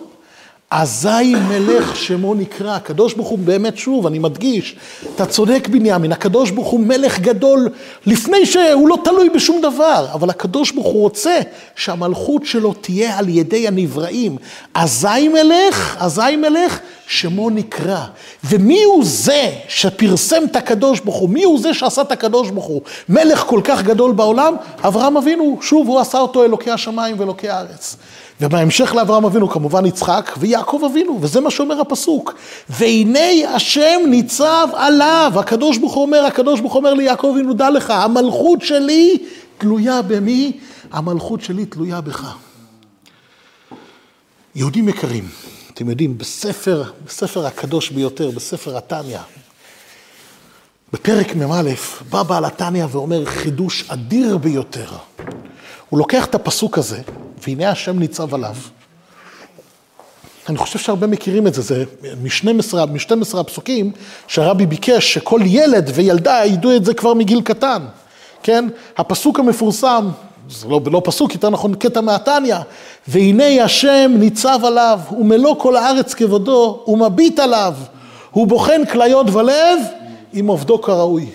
אזי 0.71 1.35
מלך 1.49 1.97
שמו 1.97 2.35
נקרא. 2.35 2.77
הקדוש 2.77 3.15
ברוך 3.15 3.29
הוא 3.29 3.39
באמת, 3.39 3.77
שוב, 3.79 4.07
אני 4.07 4.19
מדגיש, 4.19 4.77
אתה 5.15 5.27
צודק 5.27 5.69
בנימין, 5.69 6.13
הקדוש 6.13 6.51
ברוך 6.51 6.69
הוא 6.69 6.81
מלך 6.81 7.19
גדול 7.19 7.69
לפני 8.07 8.47
שהוא 8.47 8.89
לא 8.89 8.99
תלוי 9.05 9.31
בשום 9.31 9.61
דבר, 9.63 10.07
אבל 10.13 10.31
הקדוש 10.31 10.71
ברוך 10.71 10.87
הוא 10.87 11.03
רוצה 11.03 11.41
שהמלכות 11.77 12.47
שלו 12.47 12.73
תהיה 12.73 13.19
על 13.19 13.29
ידי 13.29 13.69
הנבראים. 13.69 14.37
אזי 14.75 15.29
מלך, 15.29 15.97
אזי 16.01 16.37
מלך, 16.37 16.79
שמו 17.09 17.51
נקרא. 17.51 18.05
ומי 18.45 18.83
הוא 18.83 19.05
זה 19.05 19.53
שפרסם 19.69 20.45
את 20.45 20.57
הקדוש 20.57 21.01
ברוך 21.01 21.17
הוא? 21.17 21.29
מי 21.29 21.45
הוא 21.45 21.61
זה 21.61 21.75
שעשה 21.75 22.03
את 22.03 22.13
הקדוש 22.13 22.51
ברוך 22.51 22.67
הוא? 22.67 22.83
מלך 23.09 23.45
כל 23.47 23.61
כך 23.65 23.83
גדול 23.83 24.13
בעולם? 24.13 24.55
אברהם 24.83 25.17
אבינו, 25.17 25.59
שוב, 25.63 25.89
הוא 25.89 26.01
עשה 26.01 26.19
אותו 26.19 26.45
אלוקי 26.45 26.71
השמיים 26.71 27.21
ואלוקי 27.21 27.49
הארץ. 27.49 27.97
ובהמשך 28.41 28.95
לאברהם 28.95 29.25
אבינו 29.25 29.49
כמובן 29.49 29.87
יצחק 29.87 30.35
ויעקב 30.39 30.83
אבינו, 30.91 31.19
וזה 31.21 31.41
מה 31.41 31.51
שאומר 31.51 31.81
הפסוק. 31.81 32.35
והנה 32.71 33.55
השם 33.55 34.01
ניצב 34.09 34.69
עליו, 34.73 35.33
הקדוש 35.37 35.79
ברוך 35.79 35.95
הוא 35.95 36.03
אומר, 36.03 36.25
הקדוש 36.25 36.61
ברוך 36.61 36.73
הוא 36.73 36.79
אומר 36.79 36.95
ליעקב 36.95 37.33
אבינו, 37.35 37.53
דע 37.53 37.71
לך, 37.71 37.91
המלכות 37.91 38.63
שלי 38.63 39.19
תלויה 39.59 40.03
במי? 40.03 40.53
המלכות 40.93 41.43
שלי 41.43 41.67
תלויה 41.67 42.01
בך. 42.01 42.35
יהודים 44.55 44.89
יקרים, 44.89 45.25
אתם 45.77 45.91
יודעים, 45.91 46.19
בספר, 46.19 46.83
בספר 47.07 47.47
הקדוש 47.47 47.91
ביותר, 47.91 48.31
בספר 48.31 48.77
התניא, 48.77 49.19
בפרק 50.93 51.35
מ"א, 51.35 51.71
בא 52.11 52.23
בעל 52.23 52.45
התניא 52.45 52.85
ואומר 52.91 53.25
חידוש 53.25 53.85
אדיר 53.89 54.37
ביותר. 54.37 54.91
הוא 55.89 55.99
לוקח 55.99 56.27
את 56.27 56.35
הפסוק 56.35 56.79
הזה, 56.79 57.01
והנה 57.43 57.71
השם 57.71 57.99
ניצב 57.99 58.35
עליו. 58.35 58.55
אני 60.49 60.59
חושב 60.59 60.79
שהרבה 60.79 61.07
מכירים 61.07 61.47
את 61.47 61.55
זה, 61.55 61.63
זה 61.63 61.85
מ-12, 62.23 62.87
מ-12 62.87 63.39
הפסוקים 63.39 63.93
שהרבי 64.27 64.67
ביקש 64.67 65.15
שכל 65.15 65.41
ילד 65.45 65.91
וילדה 65.95 66.41
ידעו 66.45 66.77
את 66.77 66.85
זה 66.85 66.95
כבר 66.95 67.15
מגיל 67.15 67.41
קטן, 67.41 67.83
כן? 68.43 68.69
הפסוק 68.97 69.39
המפורסם, 69.39 70.09
זה 70.51 70.69
לא, 70.69 70.81
לא 70.87 71.03
פסוק, 71.05 71.35
יותר 71.35 71.51
נכון 71.51 71.75
קטע 71.75 72.01
מהתניא, 72.01 72.57
והנה 73.09 73.65
השם 73.65 74.13
ניצב 74.19 74.59
עליו, 74.65 75.01
ומלוא 75.19 75.57
כל 75.59 75.77
הארץ 75.77 76.15
כבודו, 76.15 76.85
ומביט 76.87 77.39
עליו, 77.39 77.75
הוא 78.31 78.47
בוחן 78.47 78.85
כליות 78.93 79.27
ולב, 79.33 79.79
עם 80.33 80.47
עובדו 80.47 80.83
כראוי. 80.83 81.27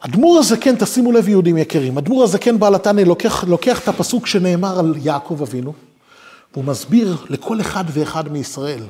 אדמו"ר 0.00 0.38
הזקן, 0.38 0.76
תשימו 0.76 1.12
לב 1.12 1.28
יהודים 1.28 1.56
יקרים, 1.56 1.98
אדמו"ר 1.98 2.24
הזקן 2.24 2.58
בעל 2.58 2.74
התניא 2.74 3.04
לוקח, 3.04 3.44
לוקח 3.44 3.80
את 3.80 3.88
הפסוק 3.88 4.26
שנאמר 4.26 4.78
על 4.78 4.94
יעקב 5.02 5.42
אבינו, 5.42 5.72
והוא 6.52 6.64
מסביר 6.64 7.16
לכל 7.28 7.60
אחד 7.60 7.84
ואחד 7.88 8.32
מישראל, 8.32 8.82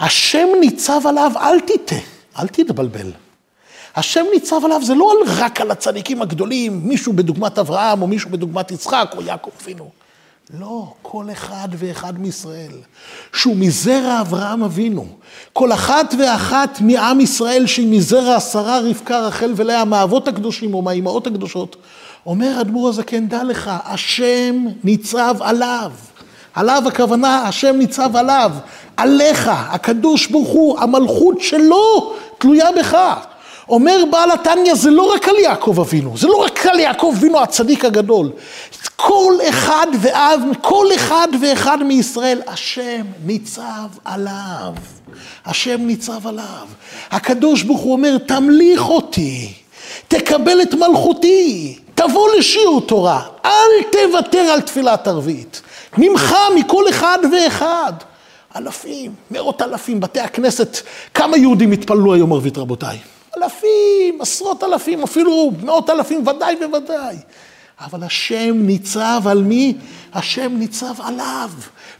השם 0.00 0.48
ניצב 0.60 1.06
עליו, 1.06 1.32
אל 1.36 1.60
תטעה, 1.60 1.98
אל 2.38 2.46
תתבלבל. 2.46 3.10
השם 3.96 4.24
ניצב 4.34 4.64
עליו 4.64 4.82
זה 4.82 4.94
לא 4.94 5.12
רק 5.38 5.60
על 5.60 5.70
הצדיקים 5.70 6.22
הגדולים, 6.22 6.80
מישהו 6.84 7.12
בדוגמת 7.12 7.58
אברהם, 7.58 8.02
או 8.02 8.06
מישהו 8.06 8.30
בדוגמת 8.30 8.70
יצחק, 8.70 9.14
או 9.16 9.22
יעקב 9.22 9.50
אבינו. 9.62 9.90
לא, 10.60 10.92
כל 11.02 11.30
אחד 11.32 11.68
ואחד 11.72 12.18
מישראל, 12.18 12.72
שהוא 13.32 13.56
מזרע 13.56 14.20
אברהם 14.20 14.62
אבינו. 14.62 15.06
כל 15.52 15.72
אחת 15.72 16.14
ואחת 16.18 16.78
מעם 16.80 17.20
ישראל 17.20 17.66
שהיא 17.66 17.88
מזרע 17.96 18.40
שרה, 18.40 18.80
רבקה, 18.80 19.20
רחל 19.20 19.52
ולאה, 19.56 19.84
מהאבות 19.84 20.28
הקדושים 20.28 20.74
או 20.74 20.82
מהאימהות 20.82 21.26
הקדושות. 21.26 21.76
אומר 22.26 22.60
אדמו"ר 22.60 22.88
הזקן, 22.88 23.28
דע 23.28 23.44
לך, 23.44 23.70
השם 23.84 24.64
ניצב 24.84 25.36
עליו. 25.40 25.92
עליו 26.54 26.82
הכוונה, 26.86 27.48
השם 27.48 27.76
ניצב 27.76 28.16
עליו. 28.16 28.52
עליך, 28.96 29.50
הקדוש 29.54 30.26
ברוך 30.26 30.48
הוא, 30.48 30.78
המלכות 30.78 31.40
שלו 31.40 32.14
תלויה 32.38 32.72
בך. 32.78 32.96
אומר 33.72 34.04
בעל 34.10 34.30
התניא, 34.30 34.74
זה 34.74 34.90
לא 34.90 35.12
רק 35.14 35.28
על 35.28 35.38
יעקב 35.38 35.80
אבינו, 35.80 36.18
זה 36.18 36.28
לא 36.28 36.36
רק 36.36 36.66
על 36.66 36.80
יעקב 36.80 37.14
אבינו 37.16 37.42
הצדיק 37.42 37.84
הגדול. 37.84 38.30
כל 38.96 39.34
אחד 39.48 39.86
ואב, 40.00 40.40
כל 40.60 40.86
אחד 40.94 41.28
ואחד 41.40 41.82
מישראל, 41.82 42.40
השם 42.46 43.02
ניצב 43.24 43.88
עליו. 44.04 44.72
השם 45.46 45.80
ניצב 45.80 46.26
עליו. 46.26 46.66
הקדוש 47.10 47.62
ברוך 47.62 47.80
הוא 47.80 47.92
אומר, 47.92 48.18
תמליך 48.18 48.88
אותי, 48.88 49.52
תקבל 50.08 50.62
את 50.62 50.74
מלכותי, 50.74 51.78
תבוא 51.94 52.28
לשיעור 52.38 52.80
תורה, 52.80 53.22
אל 53.44 53.82
תוותר 53.92 54.38
על 54.38 54.60
תפילת 54.60 55.08
ערבית. 55.08 55.62
ממך, 55.98 56.36
מכל 56.56 56.88
אחד 56.88 57.18
ואחד. 57.32 57.92
אלפים, 58.56 59.14
מאות 59.30 59.62
אלפים, 59.62 60.00
בתי 60.00 60.20
הכנסת, 60.20 60.76
כמה 61.14 61.36
יהודים 61.36 61.72
התפללו 61.72 62.14
היום 62.14 62.32
ערבית 62.32 62.58
רבותיי? 62.58 62.98
אלפים, 63.36 64.20
עשרות 64.20 64.64
אלפים, 64.64 65.02
אפילו 65.02 65.52
מאות 65.62 65.90
אלפים, 65.90 66.26
ודאי 66.26 66.56
וודאי. 66.72 67.16
אבל 67.80 68.02
השם 68.02 68.52
ניצב 68.54 69.20
על 69.28 69.42
מי? 69.42 69.74
השם 70.14 70.52
ניצב 70.52 71.00
עליו. 71.04 71.50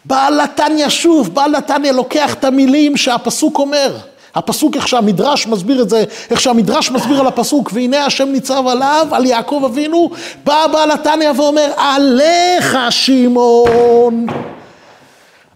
בעל 0.05 0.41
התניא 0.41 0.89
שוב, 0.89 1.35
בעל 1.35 1.55
התניא 1.55 1.93
לוקח 1.93 2.35
את 2.35 2.45
המילים 2.45 2.97
שהפסוק 2.97 3.59
אומר. 3.59 3.97
הפסוק, 4.35 4.77
איך 4.77 4.89
שהמדרש 4.89 5.47
מסביר 5.47 5.83
את 5.83 5.91
זה, 5.91 6.05
איך 6.31 6.41
שהמדרש 6.41 6.91
מסביר 6.91 7.21
על 7.21 7.27
הפסוק, 7.27 7.71
והנה 7.73 8.07
השם 8.07 8.29
ניצב 8.29 8.67
עליו, 8.67 9.07
על 9.11 9.27
יעקב 9.27 9.62
אבינו, 9.65 10.11
בא 10.45 10.67
בעל 10.67 10.91
התניא 10.91 11.31
ואומר, 11.37 11.73
עליך 11.77 12.79
שמעון. 12.91 14.27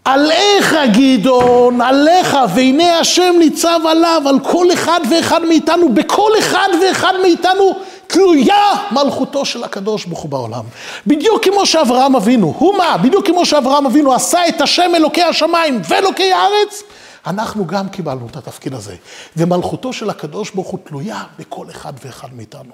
עליך 0.07 0.75
גדעון, 0.93 1.81
עליך, 1.81 2.37
והנה 2.55 2.99
השם 2.99 3.35
ניצב 3.39 3.81
עליו, 3.89 4.23
על 4.27 4.39
כל 4.41 4.73
אחד 4.73 5.01
ואחד 5.11 5.45
מאיתנו, 5.45 5.89
בכל 5.89 6.31
אחד 6.39 6.69
ואחד 6.83 7.13
מאיתנו 7.23 7.77
תלויה 8.07 8.73
מלכותו 8.93 9.45
של 9.45 9.65
הקדוש 9.65 10.05
ברוך 10.05 10.21
הוא 10.21 10.31
בעולם. 10.31 10.65
בדיוק 11.07 11.45
כמו 11.45 11.67
שאברהם 11.67 12.17
אבינו, 12.17 12.55
הוא 12.59 12.79
מה? 12.79 12.97
בדיוק 12.97 13.27
כמו 13.27 13.47
שאברהם 13.47 13.87
אבינו 13.87 14.15
עשה 14.15 14.49
את 14.49 14.61
השם 14.61 14.93
אלוקי 14.95 15.23
השמיים 15.23 15.81
ואלוקי 15.89 16.33
הארץ, 16.33 16.83
אנחנו 17.27 17.67
גם 17.67 17.89
קיבלנו 17.89 18.27
את 18.31 18.37
התפקיד 18.37 18.75
הזה. 18.75 18.95
ומלכותו 19.37 19.93
של 19.93 20.11
הקדוש 20.11 20.51
ברוך 20.51 20.69
הוא 20.69 20.79
תלויה 20.85 21.23
בכל 21.39 21.67
אחד 21.71 21.93
ואחד 22.05 22.29
מאיתנו. 22.33 22.73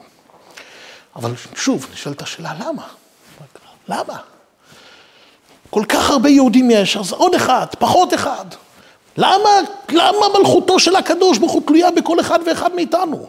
אבל 1.17 1.33
שוב, 1.55 1.87
נשאלת 1.93 2.23
השאלה, 2.23 2.53
למה? 2.61 2.83
למה? 3.89 4.32
כל 5.75 5.85
כך 5.89 6.11
הרבה 6.11 6.29
יהודים 6.29 6.71
יש, 6.71 6.97
אז 6.97 7.13
עוד 7.13 7.35
אחד, 7.35 7.67
פחות 7.79 8.15
אחד. 8.15 8.45
למה, 9.17 9.49
למה 9.91 10.27
מלכותו 10.39 10.79
של 10.79 10.97
הקדוש 10.97 11.39
ברוך 11.39 11.53
הוא 11.53 11.63
תלויה 11.67 11.91
בכל 11.91 12.21
אחד 12.21 12.39
ואחד 12.47 12.75
מאיתנו? 12.75 13.27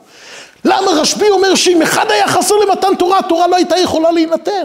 למה 0.66 0.92
רשב"י 0.92 1.30
אומר 1.30 1.56
שאם 1.56 1.82
אחד 1.82 2.12
היה 2.12 2.28
חסר 2.28 2.56
למתן 2.56 2.96
תורה, 3.00 3.20
התורה 3.20 3.48
לא 3.48 3.56
הייתה 3.56 3.78
יכולה 3.78 4.12
להינתן? 4.12 4.64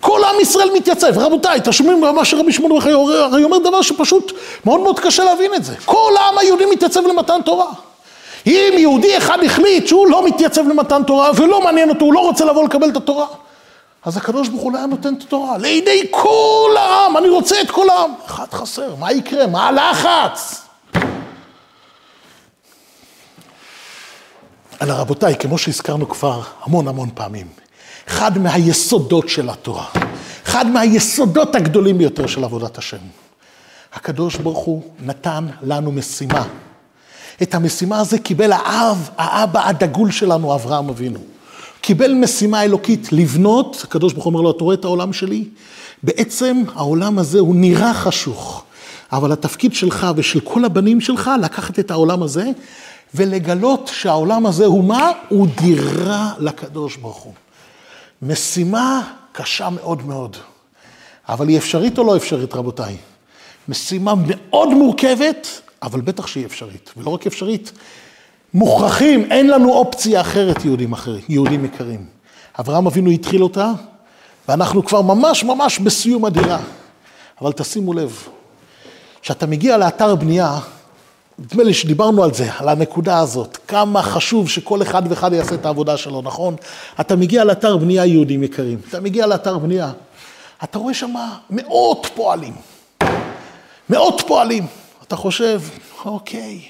כל 0.00 0.20
עם 0.24 0.40
ישראל 0.40 0.70
מתייצב. 0.74 1.18
רבותיי, 1.18 1.58
אתם 1.58 1.72
שומעים 1.72 2.00
מה 2.00 2.24
שרבי 2.24 2.52
שמעון 2.52 2.80
בר 2.80 2.90
הרי 3.14 3.44
אומר 3.44 3.58
דבר 3.58 3.82
שפשוט 3.82 4.32
מאוד 4.64 4.80
מאוד 4.80 5.00
קשה 5.00 5.24
להבין 5.24 5.54
את 5.54 5.64
זה. 5.64 5.74
כל 5.84 6.12
העם 6.20 6.38
היהודי 6.38 6.66
מתייצב 6.66 7.06
למתן 7.06 7.40
תורה. 7.44 7.70
אם 8.46 8.72
יהודי 8.76 9.16
אחד 9.16 9.44
החליט 9.44 9.86
שהוא 9.86 10.08
לא 10.08 10.26
מתייצב 10.26 10.68
למתן 10.68 11.02
תורה 11.02 11.30
ולא 11.36 11.60
מעניין 11.60 11.88
אותו, 11.88 12.04
הוא 12.04 12.14
לא 12.14 12.20
רוצה 12.20 12.44
לבוא 12.44 12.64
לקבל 12.64 12.88
את 12.88 12.96
התורה, 12.96 13.26
אז 14.04 14.16
הקדוש 14.16 14.48
ברוך 14.48 14.62
הוא 14.62 14.72
לא 14.72 14.78
היה 14.78 14.86
נותן 14.86 15.14
את 15.14 15.22
התורה. 15.22 15.58
לידי 15.58 16.06
כל 16.10 16.70
העם, 16.78 17.16
אני 17.16 17.28
רוצה 17.28 17.60
את 17.60 17.70
כל 17.70 17.90
העם. 17.90 18.10
אחד 18.26 18.46
חסר, 18.52 18.94
מה 18.94 19.12
יקרה? 19.12 19.46
מה 19.46 19.68
הלחץ? 19.68 20.62
אלא 24.82 24.92
רבותיי, 24.92 25.36
כמו 25.36 25.58
שהזכרנו 25.58 26.08
כבר 26.08 26.42
המון 26.62 26.88
המון 26.88 27.08
פעמים, 27.14 27.46
אחד 28.08 28.38
מהיסודות 28.38 29.28
של 29.28 29.50
התורה, 29.50 29.86
אחד 30.44 30.66
מהיסודות 30.66 31.54
הגדולים 31.54 31.98
ביותר 31.98 32.26
של 32.26 32.44
עבודת 32.44 32.78
השם. 32.78 32.96
הקדוש 33.92 34.36
ברוך 34.36 34.58
הוא 34.58 34.82
נתן 35.00 35.46
לנו 35.62 35.92
משימה. 35.92 36.44
את 37.42 37.54
המשימה 37.54 38.00
הזו 38.00 38.16
קיבל 38.22 38.52
האב, 38.52 39.10
האבא 39.16 39.68
הדגול 39.68 40.10
שלנו, 40.10 40.54
אברהם 40.54 40.88
אבינו. 40.88 41.20
קיבל 41.88 42.14
משימה 42.14 42.62
אלוקית 42.62 43.12
לבנות, 43.12 43.80
הקדוש 43.84 44.12
ברוך 44.12 44.24
הוא 44.24 44.30
אומר 44.30 44.40
לו, 44.40 44.50
אתה 44.50 44.64
רואה 44.64 44.74
את 44.74 44.84
העולם 44.84 45.12
שלי? 45.12 45.44
בעצם 46.02 46.62
העולם 46.74 47.18
הזה 47.18 47.38
הוא 47.38 47.56
נראה 47.56 47.94
חשוך, 47.94 48.64
אבל 49.12 49.32
התפקיד 49.32 49.74
שלך 49.74 50.06
ושל 50.16 50.40
כל 50.40 50.64
הבנים 50.64 51.00
שלך 51.00 51.30
לקחת 51.42 51.78
את 51.78 51.90
העולם 51.90 52.22
הזה 52.22 52.50
ולגלות 53.14 53.90
שהעולם 53.94 54.46
הזה 54.46 54.66
הוא 54.66 54.84
מה? 54.84 55.10
הוא 55.28 55.48
דירה 55.60 56.32
לקדוש 56.38 56.96
ברוך 56.96 57.16
הוא. 57.16 57.32
משימה 58.22 59.12
קשה 59.32 59.68
מאוד 59.70 60.06
מאוד, 60.06 60.36
אבל 61.28 61.48
היא 61.48 61.58
אפשרית 61.58 61.98
או 61.98 62.04
לא 62.04 62.16
אפשרית, 62.16 62.54
רבותיי? 62.54 62.96
משימה 63.68 64.14
מאוד 64.26 64.68
מורכבת, 64.68 65.60
אבל 65.82 66.00
בטח 66.00 66.26
שהיא 66.26 66.46
אפשרית, 66.46 66.90
ולא 66.96 67.10
רק 67.10 67.26
אפשרית, 67.26 67.72
מוכרחים, 68.54 69.32
אין 69.32 69.50
לנו 69.50 69.72
אופציה 69.72 70.20
אחרת, 70.20 70.64
יהודים 70.64 70.92
אחרים, 70.92 71.22
יהודים 71.28 71.64
יקרים. 71.64 72.04
אברהם 72.60 72.86
אבינו 72.86 73.10
התחיל 73.10 73.42
אותה, 73.42 73.72
ואנחנו 74.48 74.84
כבר 74.84 75.02
ממש 75.02 75.44
ממש 75.44 75.78
בסיום 75.78 76.24
הדירה. 76.24 76.58
אבל 77.40 77.52
תשימו 77.52 77.92
לב, 77.92 78.22
כשאתה 79.22 79.46
מגיע 79.46 79.76
לאתר 79.76 80.14
בנייה, 80.14 80.58
נדמה 81.38 81.62
לי 81.62 81.74
שדיברנו 81.74 82.24
על 82.24 82.34
זה, 82.34 82.50
על 82.58 82.68
הנקודה 82.68 83.18
הזאת, 83.18 83.58
כמה 83.68 84.02
חשוב 84.02 84.48
שכל 84.48 84.82
אחד 84.82 85.02
ואחד 85.08 85.32
יעשה 85.32 85.54
את 85.54 85.66
העבודה 85.66 85.96
שלו, 85.96 86.22
נכון? 86.22 86.56
אתה 87.00 87.16
מגיע 87.16 87.44
לאתר 87.44 87.76
בנייה, 87.76 88.06
יהודים 88.06 88.42
יקרים, 88.42 88.78
אתה 88.88 89.00
מגיע 89.00 89.26
לאתר 89.26 89.58
בנייה, 89.58 89.92
אתה 90.64 90.78
רואה 90.78 90.94
שם 90.94 91.14
מאות 91.50 92.06
פועלים, 92.14 92.54
מאות 93.90 94.22
פועלים. 94.26 94.66
אתה 95.02 95.16
חושב, 95.16 95.60
אוקיי, 96.04 96.60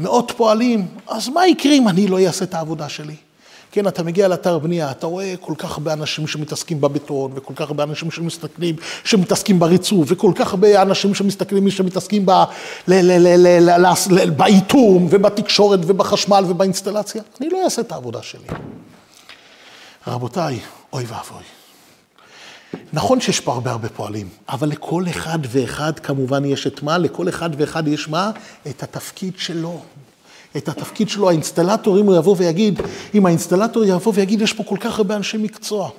מאות 0.00 0.32
פועלים, 0.36 0.86
אז 1.06 1.28
מה 1.28 1.46
יקרה 1.46 1.72
אם 1.72 1.88
אני 1.88 2.06
לא 2.06 2.20
אעשה 2.20 2.44
את 2.44 2.54
העבודה 2.54 2.88
שלי? 2.88 3.14
כן, 3.74 3.88
אתה 3.88 4.02
מגיע 4.02 4.28
לאתר 4.28 4.58
בנייה, 4.58 4.90
אתה 4.90 5.06
רואה 5.06 5.34
כל 5.40 5.54
כך 5.58 5.72
הרבה 5.72 5.92
אנשים 5.92 6.26
שמתעסקים 6.26 6.80
בבטון, 6.80 7.32
וכל 7.34 7.54
כך 7.56 7.68
הרבה 7.68 7.82
אנשים 7.82 8.10
שמסתכלים, 8.10 8.76
שמתעסקים 9.04 9.58
בריצוף, 9.58 10.06
וכל 10.10 10.32
כך 10.34 10.50
הרבה 10.50 10.82
אנשים 10.82 11.14
שמסתכלים, 11.14 11.70
שמתעסקים 11.70 12.26
באיתום, 14.36 15.06
ובתקשורת, 15.10 15.80
ובחשמל, 15.86 16.44
ובאינסטלציה. 16.48 17.22
אני 17.40 17.50
לא 17.50 17.64
אעשה 17.64 17.82
את 17.82 17.92
העבודה 17.92 18.22
שלי. 18.22 18.48
רבותיי, 20.06 20.60
אוי 20.92 21.04
ואבוי. 21.04 21.63
נכון 22.92 23.20
שיש 23.20 23.40
פה 23.40 23.52
הרבה 23.52 23.70
הרבה 23.70 23.88
פועלים, 23.88 24.28
אבל 24.48 24.68
לכל 24.68 25.04
אחד 25.10 25.38
ואחד 25.48 25.98
כמובן 25.98 26.44
יש 26.44 26.66
את 26.66 26.82
מה? 26.82 26.98
לכל 26.98 27.28
אחד 27.28 27.50
ואחד 27.56 27.88
יש 27.88 28.08
מה? 28.08 28.30
את 28.68 28.82
התפקיד 28.82 29.32
שלו. 29.36 29.80
את 30.56 30.68
התפקיד 30.68 31.08
שלו, 31.08 31.28
האינסטלטור, 31.28 32.00
אם 32.00 32.06
הוא 32.06 32.16
יבוא 32.16 32.34
ויגיד, 32.38 32.80
אם 33.14 33.26
האינסטלטור 33.26 33.84
יבוא 33.84 34.12
ויגיד, 34.16 34.40
יש 34.42 34.52
פה 34.52 34.64
כל 34.64 34.76
כך 34.80 34.98
הרבה 34.98 35.16
אנשי 35.16 35.36
מקצוע, 35.36 35.90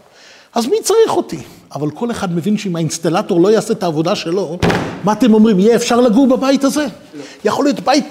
אז 0.55 0.65
מי 0.67 0.77
צריך 0.83 1.11
אותי? 1.15 1.39
אבל 1.75 1.91
כל 1.91 2.11
אחד 2.11 2.35
מבין 2.35 2.57
שאם 2.57 2.75
האינסטלטור 2.75 3.41
לא 3.41 3.51
יעשה 3.51 3.73
את 3.73 3.83
העבודה 3.83 4.15
שלו, 4.15 4.57
מה 5.03 5.11
אתם 5.11 5.33
אומרים, 5.33 5.59
יהיה 5.59 5.75
אפשר 5.75 6.01
לגור 6.01 6.27
בבית 6.27 6.63
הזה? 6.63 6.83
לא. 6.83 7.23
יכול 7.45 7.65
להיות 7.65 7.79
בית, 7.79 8.05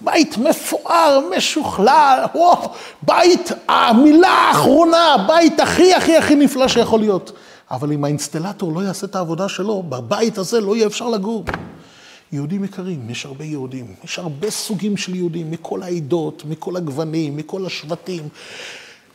בית 0.00 0.38
מפואר, 0.38 1.20
משוכלל, 1.36 2.24
וואו, 2.34 2.68
בית, 3.02 3.52
המילה 3.68 4.28
האחרונה, 4.28 5.16
בית 5.28 5.60
הכי 5.60 5.94
הכי 5.94 6.16
הכי 6.16 6.34
נפלא 6.34 6.68
שיכול 6.68 7.00
להיות. 7.00 7.32
אבל 7.70 7.92
אם 7.92 8.04
האינסטלטור 8.04 8.72
לא 8.72 8.80
יעשה 8.80 9.06
את 9.06 9.16
העבודה 9.16 9.48
שלו, 9.48 9.82
בבית 9.82 10.38
הזה 10.38 10.60
לא 10.60 10.76
יהיה 10.76 10.86
אפשר 10.86 11.08
לגור. 11.08 11.44
יהודים 12.32 12.64
יקרים, 12.64 13.10
יש 13.10 13.26
הרבה 13.26 13.44
יהודים, 13.44 13.94
יש 14.04 14.18
הרבה 14.18 14.50
סוגים 14.50 14.96
של 14.96 15.14
יהודים, 15.14 15.50
מכל 15.50 15.82
העדות, 15.82 16.42
מכל 16.48 16.76
הגוונים, 16.76 17.36
מכל 17.36 17.66
השבטים, 17.66 18.28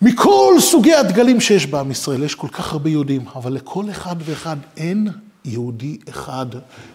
מכל 0.01 0.55
סוגי 0.59 0.93
הדגלים 0.93 1.41
שיש 1.41 1.67
בעם 1.67 1.91
ישראל, 1.91 2.24
יש 2.24 2.35
כל 2.35 2.47
כך 2.47 2.74
הרבה 2.74 2.89
יהודים, 2.89 3.25
אבל 3.35 3.53
לכל 3.53 3.89
אחד 3.89 4.15
ואחד 4.19 4.57
אין 4.77 5.07
יהודי 5.45 5.97
אחד 6.09 6.45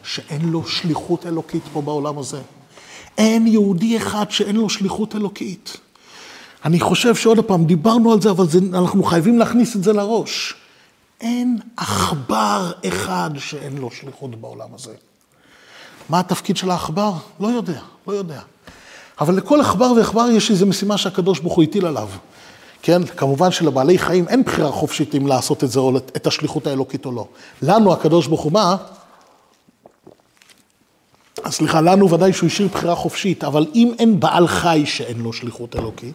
שאין 0.02 0.48
לו 0.48 0.66
שליחות 0.66 1.26
אלוקית 1.26 1.62
פה 1.72 1.82
בעולם 1.82 2.18
הזה. 2.18 2.40
אין 3.18 3.46
יהודי 3.46 3.96
אחד 3.96 4.30
שאין 4.30 4.56
לו 4.56 4.70
שליחות 4.70 5.16
אלוקית. 5.16 5.76
אני 6.64 6.80
חושב 6.80 7.14
שעוד 7.14 7.40
פעם, 7.40 7.64
דיברנו 7.64 8.12
על 8.12 8.22
זה, 8.22 8.30
אבל 8.30 8.48
זה, 8.48 8.58
אנחנו 8.72 9.02
חייבים 9.02 9.38
להכניס 9.38 9.76
את 9.76 9.84
זה 9.84 9.92
לראש. 9.92 10.54
אין 11.20 11.58
עכבר 11.76 12.72
אחד 12.88 13.30
שאין 13.38 13.78
לו 13.78 13.90
שליחות 13.90 14.40
בעולם 14.40 14.74
הזה. 14.74 14.94
מה 16.08 16.20
התפקיד 16.20 16.56
של 16.56 16.70
העכבר? 16.70 17.12
לא 17.40 17.48
יודע, 17.48 17.80
לא 18.06 18.12
יודע. 18.12 18.40
אבל 19.20 19.34
לכל 19.34 19.60
עכבר 19.60 19.92
ועכבר 19.96 20.26
יש 20.30 20.50
איזו 20.50 20.66
משימה 20.66 20.98
שהקדוש 20.98 21.40
ברוך 21.40 21.54
הוא 21.54 21.64
הטיל 21.64 21.86
עליו. 21.86 22.08
כן, 22.82 23.06
כמובן 23.06 23.50
שלבעלי 23.50 23.98
חיים 23.98 24.28
אין 24.28 24.42
בחירה 24.42 24.72
חופשית 24.72 25.14
אם 25.14 25.26
לעשות 25.26 25.64
את 25.64 25.70
זה 25.70 25.80
או 25.80 25.96
את 25.96 26.26
השליחות 26.26 26.66
האלוקית 26.66 27.06
או 27.06 27.12
לא. 27.12 27.26
לנו 27.62 27.92
הקדוש 27.92 28.26
ברוך 28.26 28.40
הוא 28.40 28.52
מה? 28.52 28.76
סליחה, 31.48 31.80
לנו 31.80 32.10
ודאי 32.10 32.32
שהוא 32.32 32.46
השאיר 32.46 32.68
בחירה 32.68 32.94
חופשית, 32.94 33.44
אבל 33.44 33.66
אם 33.74 33.92
אין 33.98 34.20
בעל 34.20 34.48
חי 34.48 34.82
שאין 34.86 35.20
לו 35.20 35.32
שליחות 35.32 35.76
אלוקית, 35.76 36.14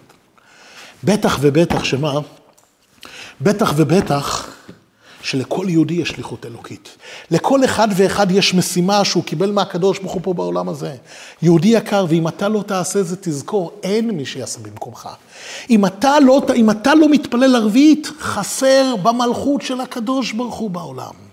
בטח 1.03 1.37
ובטח 1.41 1.83
שמה? 1.83 2.19
בטח 3.41 3.73
ובטח 3.75 4.49
שלכל 5.25 5.65
יהודי 5.69 5.93
יש 5.93 6.09
שליחות 6.09 6.45
אלוקית. 6.45 6.89
לכל 7.31 7.65
אחד 7.65 7.87
ואחד 7.95 8.31
יש 8.31 8.53
משימה 8.53 9.05
שהוא 9.05 9.23
קיבל 9.23 9.51
מהקדוש 9.51 9.99
ברוך 9.99 10.11
הוא 10.11 10.21
פה 10.23 10.33
בעולם 10.33 10.69
הזה. 10.69 10.95
יהודי 11.41 11.67
יקר, 11.67 12.05
ואם 12.09 12.27
אתה 12.27 12.49
לא 12.49 12.63
תעשה 12.67 13.03
זה, 13.03 13.15
תזכור, 13.15 13.71
אין 13.83 14.11
מי 14.11 14.25
שיעשה 14.25 14.59
במקומך. 14.59 15.09
אם 15.69 15.85
אתה 15.85 16.19
לא, 16.19 16.41
אם 16.55 16.69
אתה 16.69 16.95
לא 16.95 17.09
מתפלל 17.09 17.55
ערבית, 17.55 18.07
חסר 18.19 18.95
במלכות 19.03 19.61
של 19.61 19.81
הקדוש 19.81 20.31
ברוך 20.31 20.55
הוא 20.55 20.69
בעולם. 20.69 21.24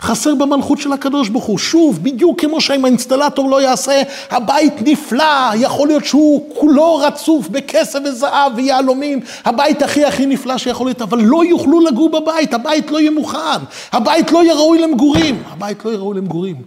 חסר 0.00 0.34
במלכות 0.34 0.78
של 0.78 0.92
הקדוש 0.92 1.28
ברוך 1.28 1.44
הוא. 1.44 1.58
שוב, 1.58 1.98
בדיוק 2.02 2.40
כמו 2.40 2.60
שאם 2.60 2.84
האינסטלטור 2.84 3.50
לא 3.50 3.62
יעשה, 3.62 4.02
הבית 4.30 4.74
נפלא, 4.80 5.50
יכול 5.54 5.88
להיות 5.88 6.04
שהוא 6.04 6.54
כולו 6.58 6.96
רצוף 6.96 7.48
בכסף 7.48 7.98
וזהב 8.04 8.52
ויהלומים, 8.56 9.20
הבית 9.44 9.82
הכי 9.82 10.04
הכי 10.04 10.26
נפלא 10.26 10.58
שיכול 10.58 10.86
להיות, 10.86 11.02
אבל 11.02 11.18
לא 11.22 11.44
יוכלו 11.44 11.80
לגור 11.80 12.10
בבית, 12.10 12.54
הבית 12.54 12.90
לא 12.90 13.00
יהיה 13.00 13.10
מוכן, 13.10 13.58
הבית 13.92 14.32
לא 14.32 14.44
יהיה 14.44 14.54
ראוי 14.54 14.78
למגורים, 14.78 15.42
הבית 15.46 15.84
לא 15.84 15.90
יהיה 15.90 16.00
ראוי 16.00 16.16
למגורים. 16.16 16.62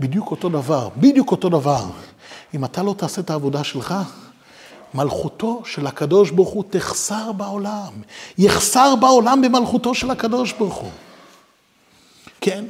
בדיוק 0.00 0.30
אותו 0.30 0.48
דבר, 0.48 0.88
בדיוק 0.96 1.30
אותו 1.30 1.48
דבר. 1.48 1.84
אם 2.54 2.64
אתה 2.64 2.82
לא 2.82 2.94
תעשה 2.98 3.20
את 3.20 3.30
העבודה 3.30 3.64
שלך, 3.64 3.94
מלכותו 4.94 5.62
של 5.64 5.86
הקדוש 5.86 6.30
ברוך 6.30 6.48
הוא 6.48 6.64
תחסר 6.70 7.32
בעולם. 7.32 7.92
יחסר 8.38 8.94
בעולם 8.96 9.42
במלכותו 9.42 9.94
של 9.94 10.10
הקדוש 10.10 10.52
ברוך 10.52 10.74
הוא. 10.74 10.90
כן, 12.44 12.64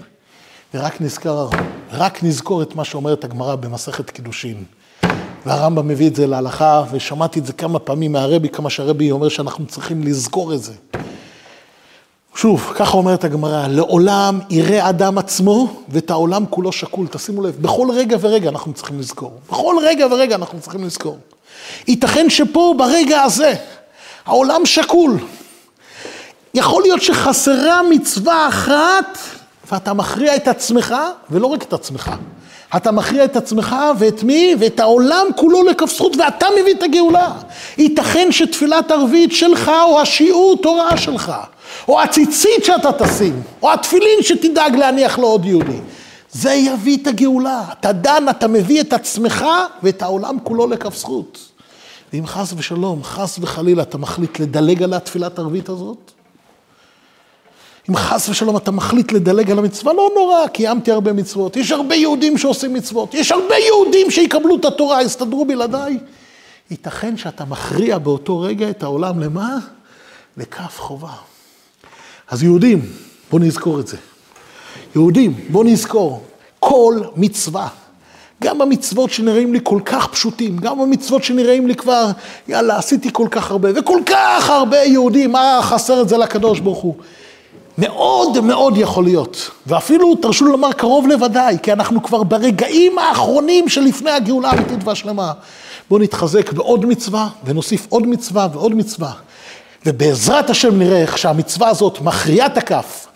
ורק 0.75 1.01
נזכר, 1.01 1.49
רק 1.93 2.23
נזכור 2.23 2.63
את 2.63 2.75
מה 2.75 2.85
שאומרת 2.85 3.25
הגמרא 3.25 3.55
במסכת 3.55 4.11
קידושין. 4.11 4.65
והרמב"ם 5.47 5.89
מביא 5.89 6.09
את 6.09 6.17
זה 6.17 6.27
להלכה, 6.27 6.85
ושמעתי 6.91 7.39
את 7.39 7.47
זה 7.47 7.53
כמה 7.53 7.79
פעמים 7.79 8.13
מהרבי, 8.13 8.49
כמה 8.49 8.71
שהרבי 8.71 9.11
אומר 9.11 9.29
שאנחנו 9.29 9.67
צריכים 9.67 10.03
לזכור 10.03 10.55
את 10.55 10.63
זה. 10.63 10.73
שוב, 12.35 12.73
ככה 12.75 12.97
אומרת 12.97 13.25
הגמרא, 13.25 13.67
לעולם 13.69 14.41
יראה 14.51 14.89
אדם 14.89 15.19
עצמו 15.19 15.83
ואת 15.89 16.11
העולם 16.11 16.47
כולו 16.51 16.73
שקול. 16.73 17.07
תשימו 17.07 17.43
לב, 17.43 17.57
בכל 17.61 17.89
רגע 17.95 18.17
ורגע 18.21 18.49
אנחנו 18.49 18.73
צריכים 18.73 18.99
לזכור. 18.99 19.39
בכל 19.49 19.77
רגע 19.83 20.07
ורגע 20.11 20.35
אנחנו 20.35 20.61
צריכים 20.61 20.85
לזכור. 20.85 21.19
ייתכן 21.89 22.31
שפה, 22.31 22.75
ברגע 22.79 23.23
הזה, 23.23 23.55
העולם 24.27 24.67
שקול. 24.67 25.19
יכול 26.55 26.83
להיות 26.83 27.03
שחסרה 27.03 27.83
מצווה 27.91 28.49
אחת 28.49 29.19
ואתה 29.73 29.95
מכריע 29.95 30.37
את 30.37 30.49
עצמך, 30.49 30.95
ולא 31.31 31.47
רק 31.47 31.63
את 31.63 31.73
עצמך. 31.73 32.11
אתה 32.77 32.93
מכריע 32.93 33.25
את 33.25 33.37
עצמך 33.37 33.77
ואת 33.99 34.23
מי? 34.23 34.55
ואת 34.59 34.81
העולם 34.81 35.27
כולו 35.37 35.63
לכף 35.63 35.97
זכות, 35.97 36.17
ואתה 36.17 36.47
מביא 36.61 36.75
את 36.75 36.83
הגאולה. 36.83 37.33
ייתכן 37.79 38.33
שתפילת 38.33 38.91
ערבית 38.91 39.33
שלך, 39.33 39.71
או 39.85 40.01
השיעור 40.01 40.57
תורה 40.63 40.97
שלך, 40.97 41.33
או 41.89 42.03
הציצית 42.03 42.65
שאתה 42.65 42.93
תשים, 42.93 43.43
או 43.63 43.73
התפילין 43.73 44.19
שתדאג 44.23 44.77
להניח 44.77 45.19
לעוד 45.19 45.45
יהודי. 45.45 45.79
זה 46.33 46.53
יביא 46.53 46.99
את 47.03 47.07
הגאולה. 47.07 47.63
אתה 47.73 47.93
דן, 47.93 48.29
אתה 48.31 48.49
מביא 48.49 48.81
את 48.81 48.93
עצמך 48.93 49.45
ואת 49.83 50.03
העולם 50.03 50.37
כולו 50.43 50.67
לכף 50.67 50.97
זכות. 50.97 51.39
ואם 52.13 52.27
חס 52.27 52.53
ושלום, 52.57 53.05
חס 53.05 53.39
וחלילה, 53.41 53.83
אתה 53.83 53.99
מחליט 53.99 54.41
לדלג 54.41 54.83
על 54.83 54.95
התפילת 54.95 55.39
ערבית 55.39 55.69
הזאת, 55.69 56.13
אם 57.91 57.97
חס 57.97 58.29
ושלום 58.29 58.57
אתה 58.57 58.71
מחליט 58.71 59.13
לדלג 59.13 59.51
על 59.51 59.59
המצווה, 59.59 59.93
לא 59.93 60.11
נורא, 60.15 60.47
קיימתי 60.47 60.91
הרבה 60.91 61.13
מצוות. 61.13 61.57
יש 61.57 61.73
הרבה 61.73 61.95
יהודים 61.95 62.39
שעושים 62.39 62.75
מצוות. 62.75 63.15
יש 63.15 63.33
הרבה 63.33 63.55
יהודים 63.67 64.11
שיקבלו 64.11 64.57
את 64.57 64.65
התורה, 64.65 65.03
יסתדרו 65.03 65.45
בלעדיי. 65.45 65.99
ייתכן 66.71 67.17
שאתה 67.17 67.45
מכריע 67.45 67.99
באותו 67.99 68.41
רגע 68.41 68.71
את 68.71 68.83
העולם 68.83 69.21
למה? 69.21 69.59
לכף 70.37 70.81
חובה. 70.81 71.13
אז 72.29 72.43
יהודים, 72.43 72.81
בואו 73.31 73.43
נזכור 73.43 73.81
את 73.81 73.87
זה. 73.87 73.97
יהודים, 74.95 75.35
בואו 75.49 75.65
נזכור, 75.65 76.23
כל 76.61 77.01
מצווה 77.17 77.69
גם 78.43 78.63
המצוות 78.63 79.11
שנראים 79.11 79.53
לי 79.53 79.61
כל 79.63 79.81
כך 79.85 80.07
פשוטים, 80.07 80.57
גם 80.57 80.81
המצוות 80.81 81.25
שנראים 81.25 81.67
לי 81.67 81.75
כבר, 81.75 82.07
יאללה, 82.49 82.77
עשיתי 82.77 83.09
כל 83.13 83.29
כך 83.31 83.51
הרבה, 83.51 83.69
וכל 83.75 84.01
כך 84.07 84.51
הרבה 84.51 84.83
יהודים, 84.83 85.33
מה 85.33 85.61
חסר 85.63 86.03
את 86.03 86.09
זה 86.09 86.17
לקדוש 86.17 86.61
ברוך 86.61 86.79
הוא? 86.79 86.95
מאוד 87.79 88.41
מאוד 88.41 88.77
יכול 88.77 89.05
להיות, 89.05 89.51
ואפילו 89.67 90.15
תרשו 90.15 90.45
לומר 90.45 90.73
קרוב 90.73 91.07
לוודאי, 91.07 91.57
כי 91.63 91.73
אנחנו 91.73 92.03
כבר 92.03 92.23
ברגעים 92.23 92.99
האחרונים 92.99 93.69
שלפני 93.69 94.11
הגאולה 94.11 94.51
האמיתית 94.51 94.79
והשלמה. 94.85 95.33
בואו 95.91 96.01
נתחזק 96.01 96.53
בעוד 96.53 96.87
מצווה, 96.87 97.29
ונוסיף 97.45 97.87
עוד 97.89 98.07
מצווה 98.07 98.49
ועוד 98.53 98.75
מצווה. 98.75 99.13
ובעזרת 99.87 100.51
השם 100.51 100.79
נראה 100.79 101.03
איך 101.03 101.19
שהמצווה 101.19 101.69
הזאת 101.69 102.01
מכריעה 102.01 102.47
את 102.47 102.59
הכף, 102.59 103.07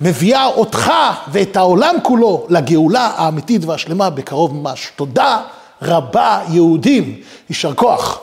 מביאה 0.00 0.46
אותך 0.46 0.92
ואת 1.32 1.56
העולם 1.56 1.94
כולו 2.02 2.46
לגאולה 2.48 3.10
האמיתית 3.16 3.64
והשלמה 3.64 4.10
בקרוב 4.10 4.54
ממש. 4.54 4.92
תודה 4.96 5.40
רבה 5.82 6.40
יהודים, 6.48 7.16
יישר 7.48 7.74
כוח. 7.74 8.20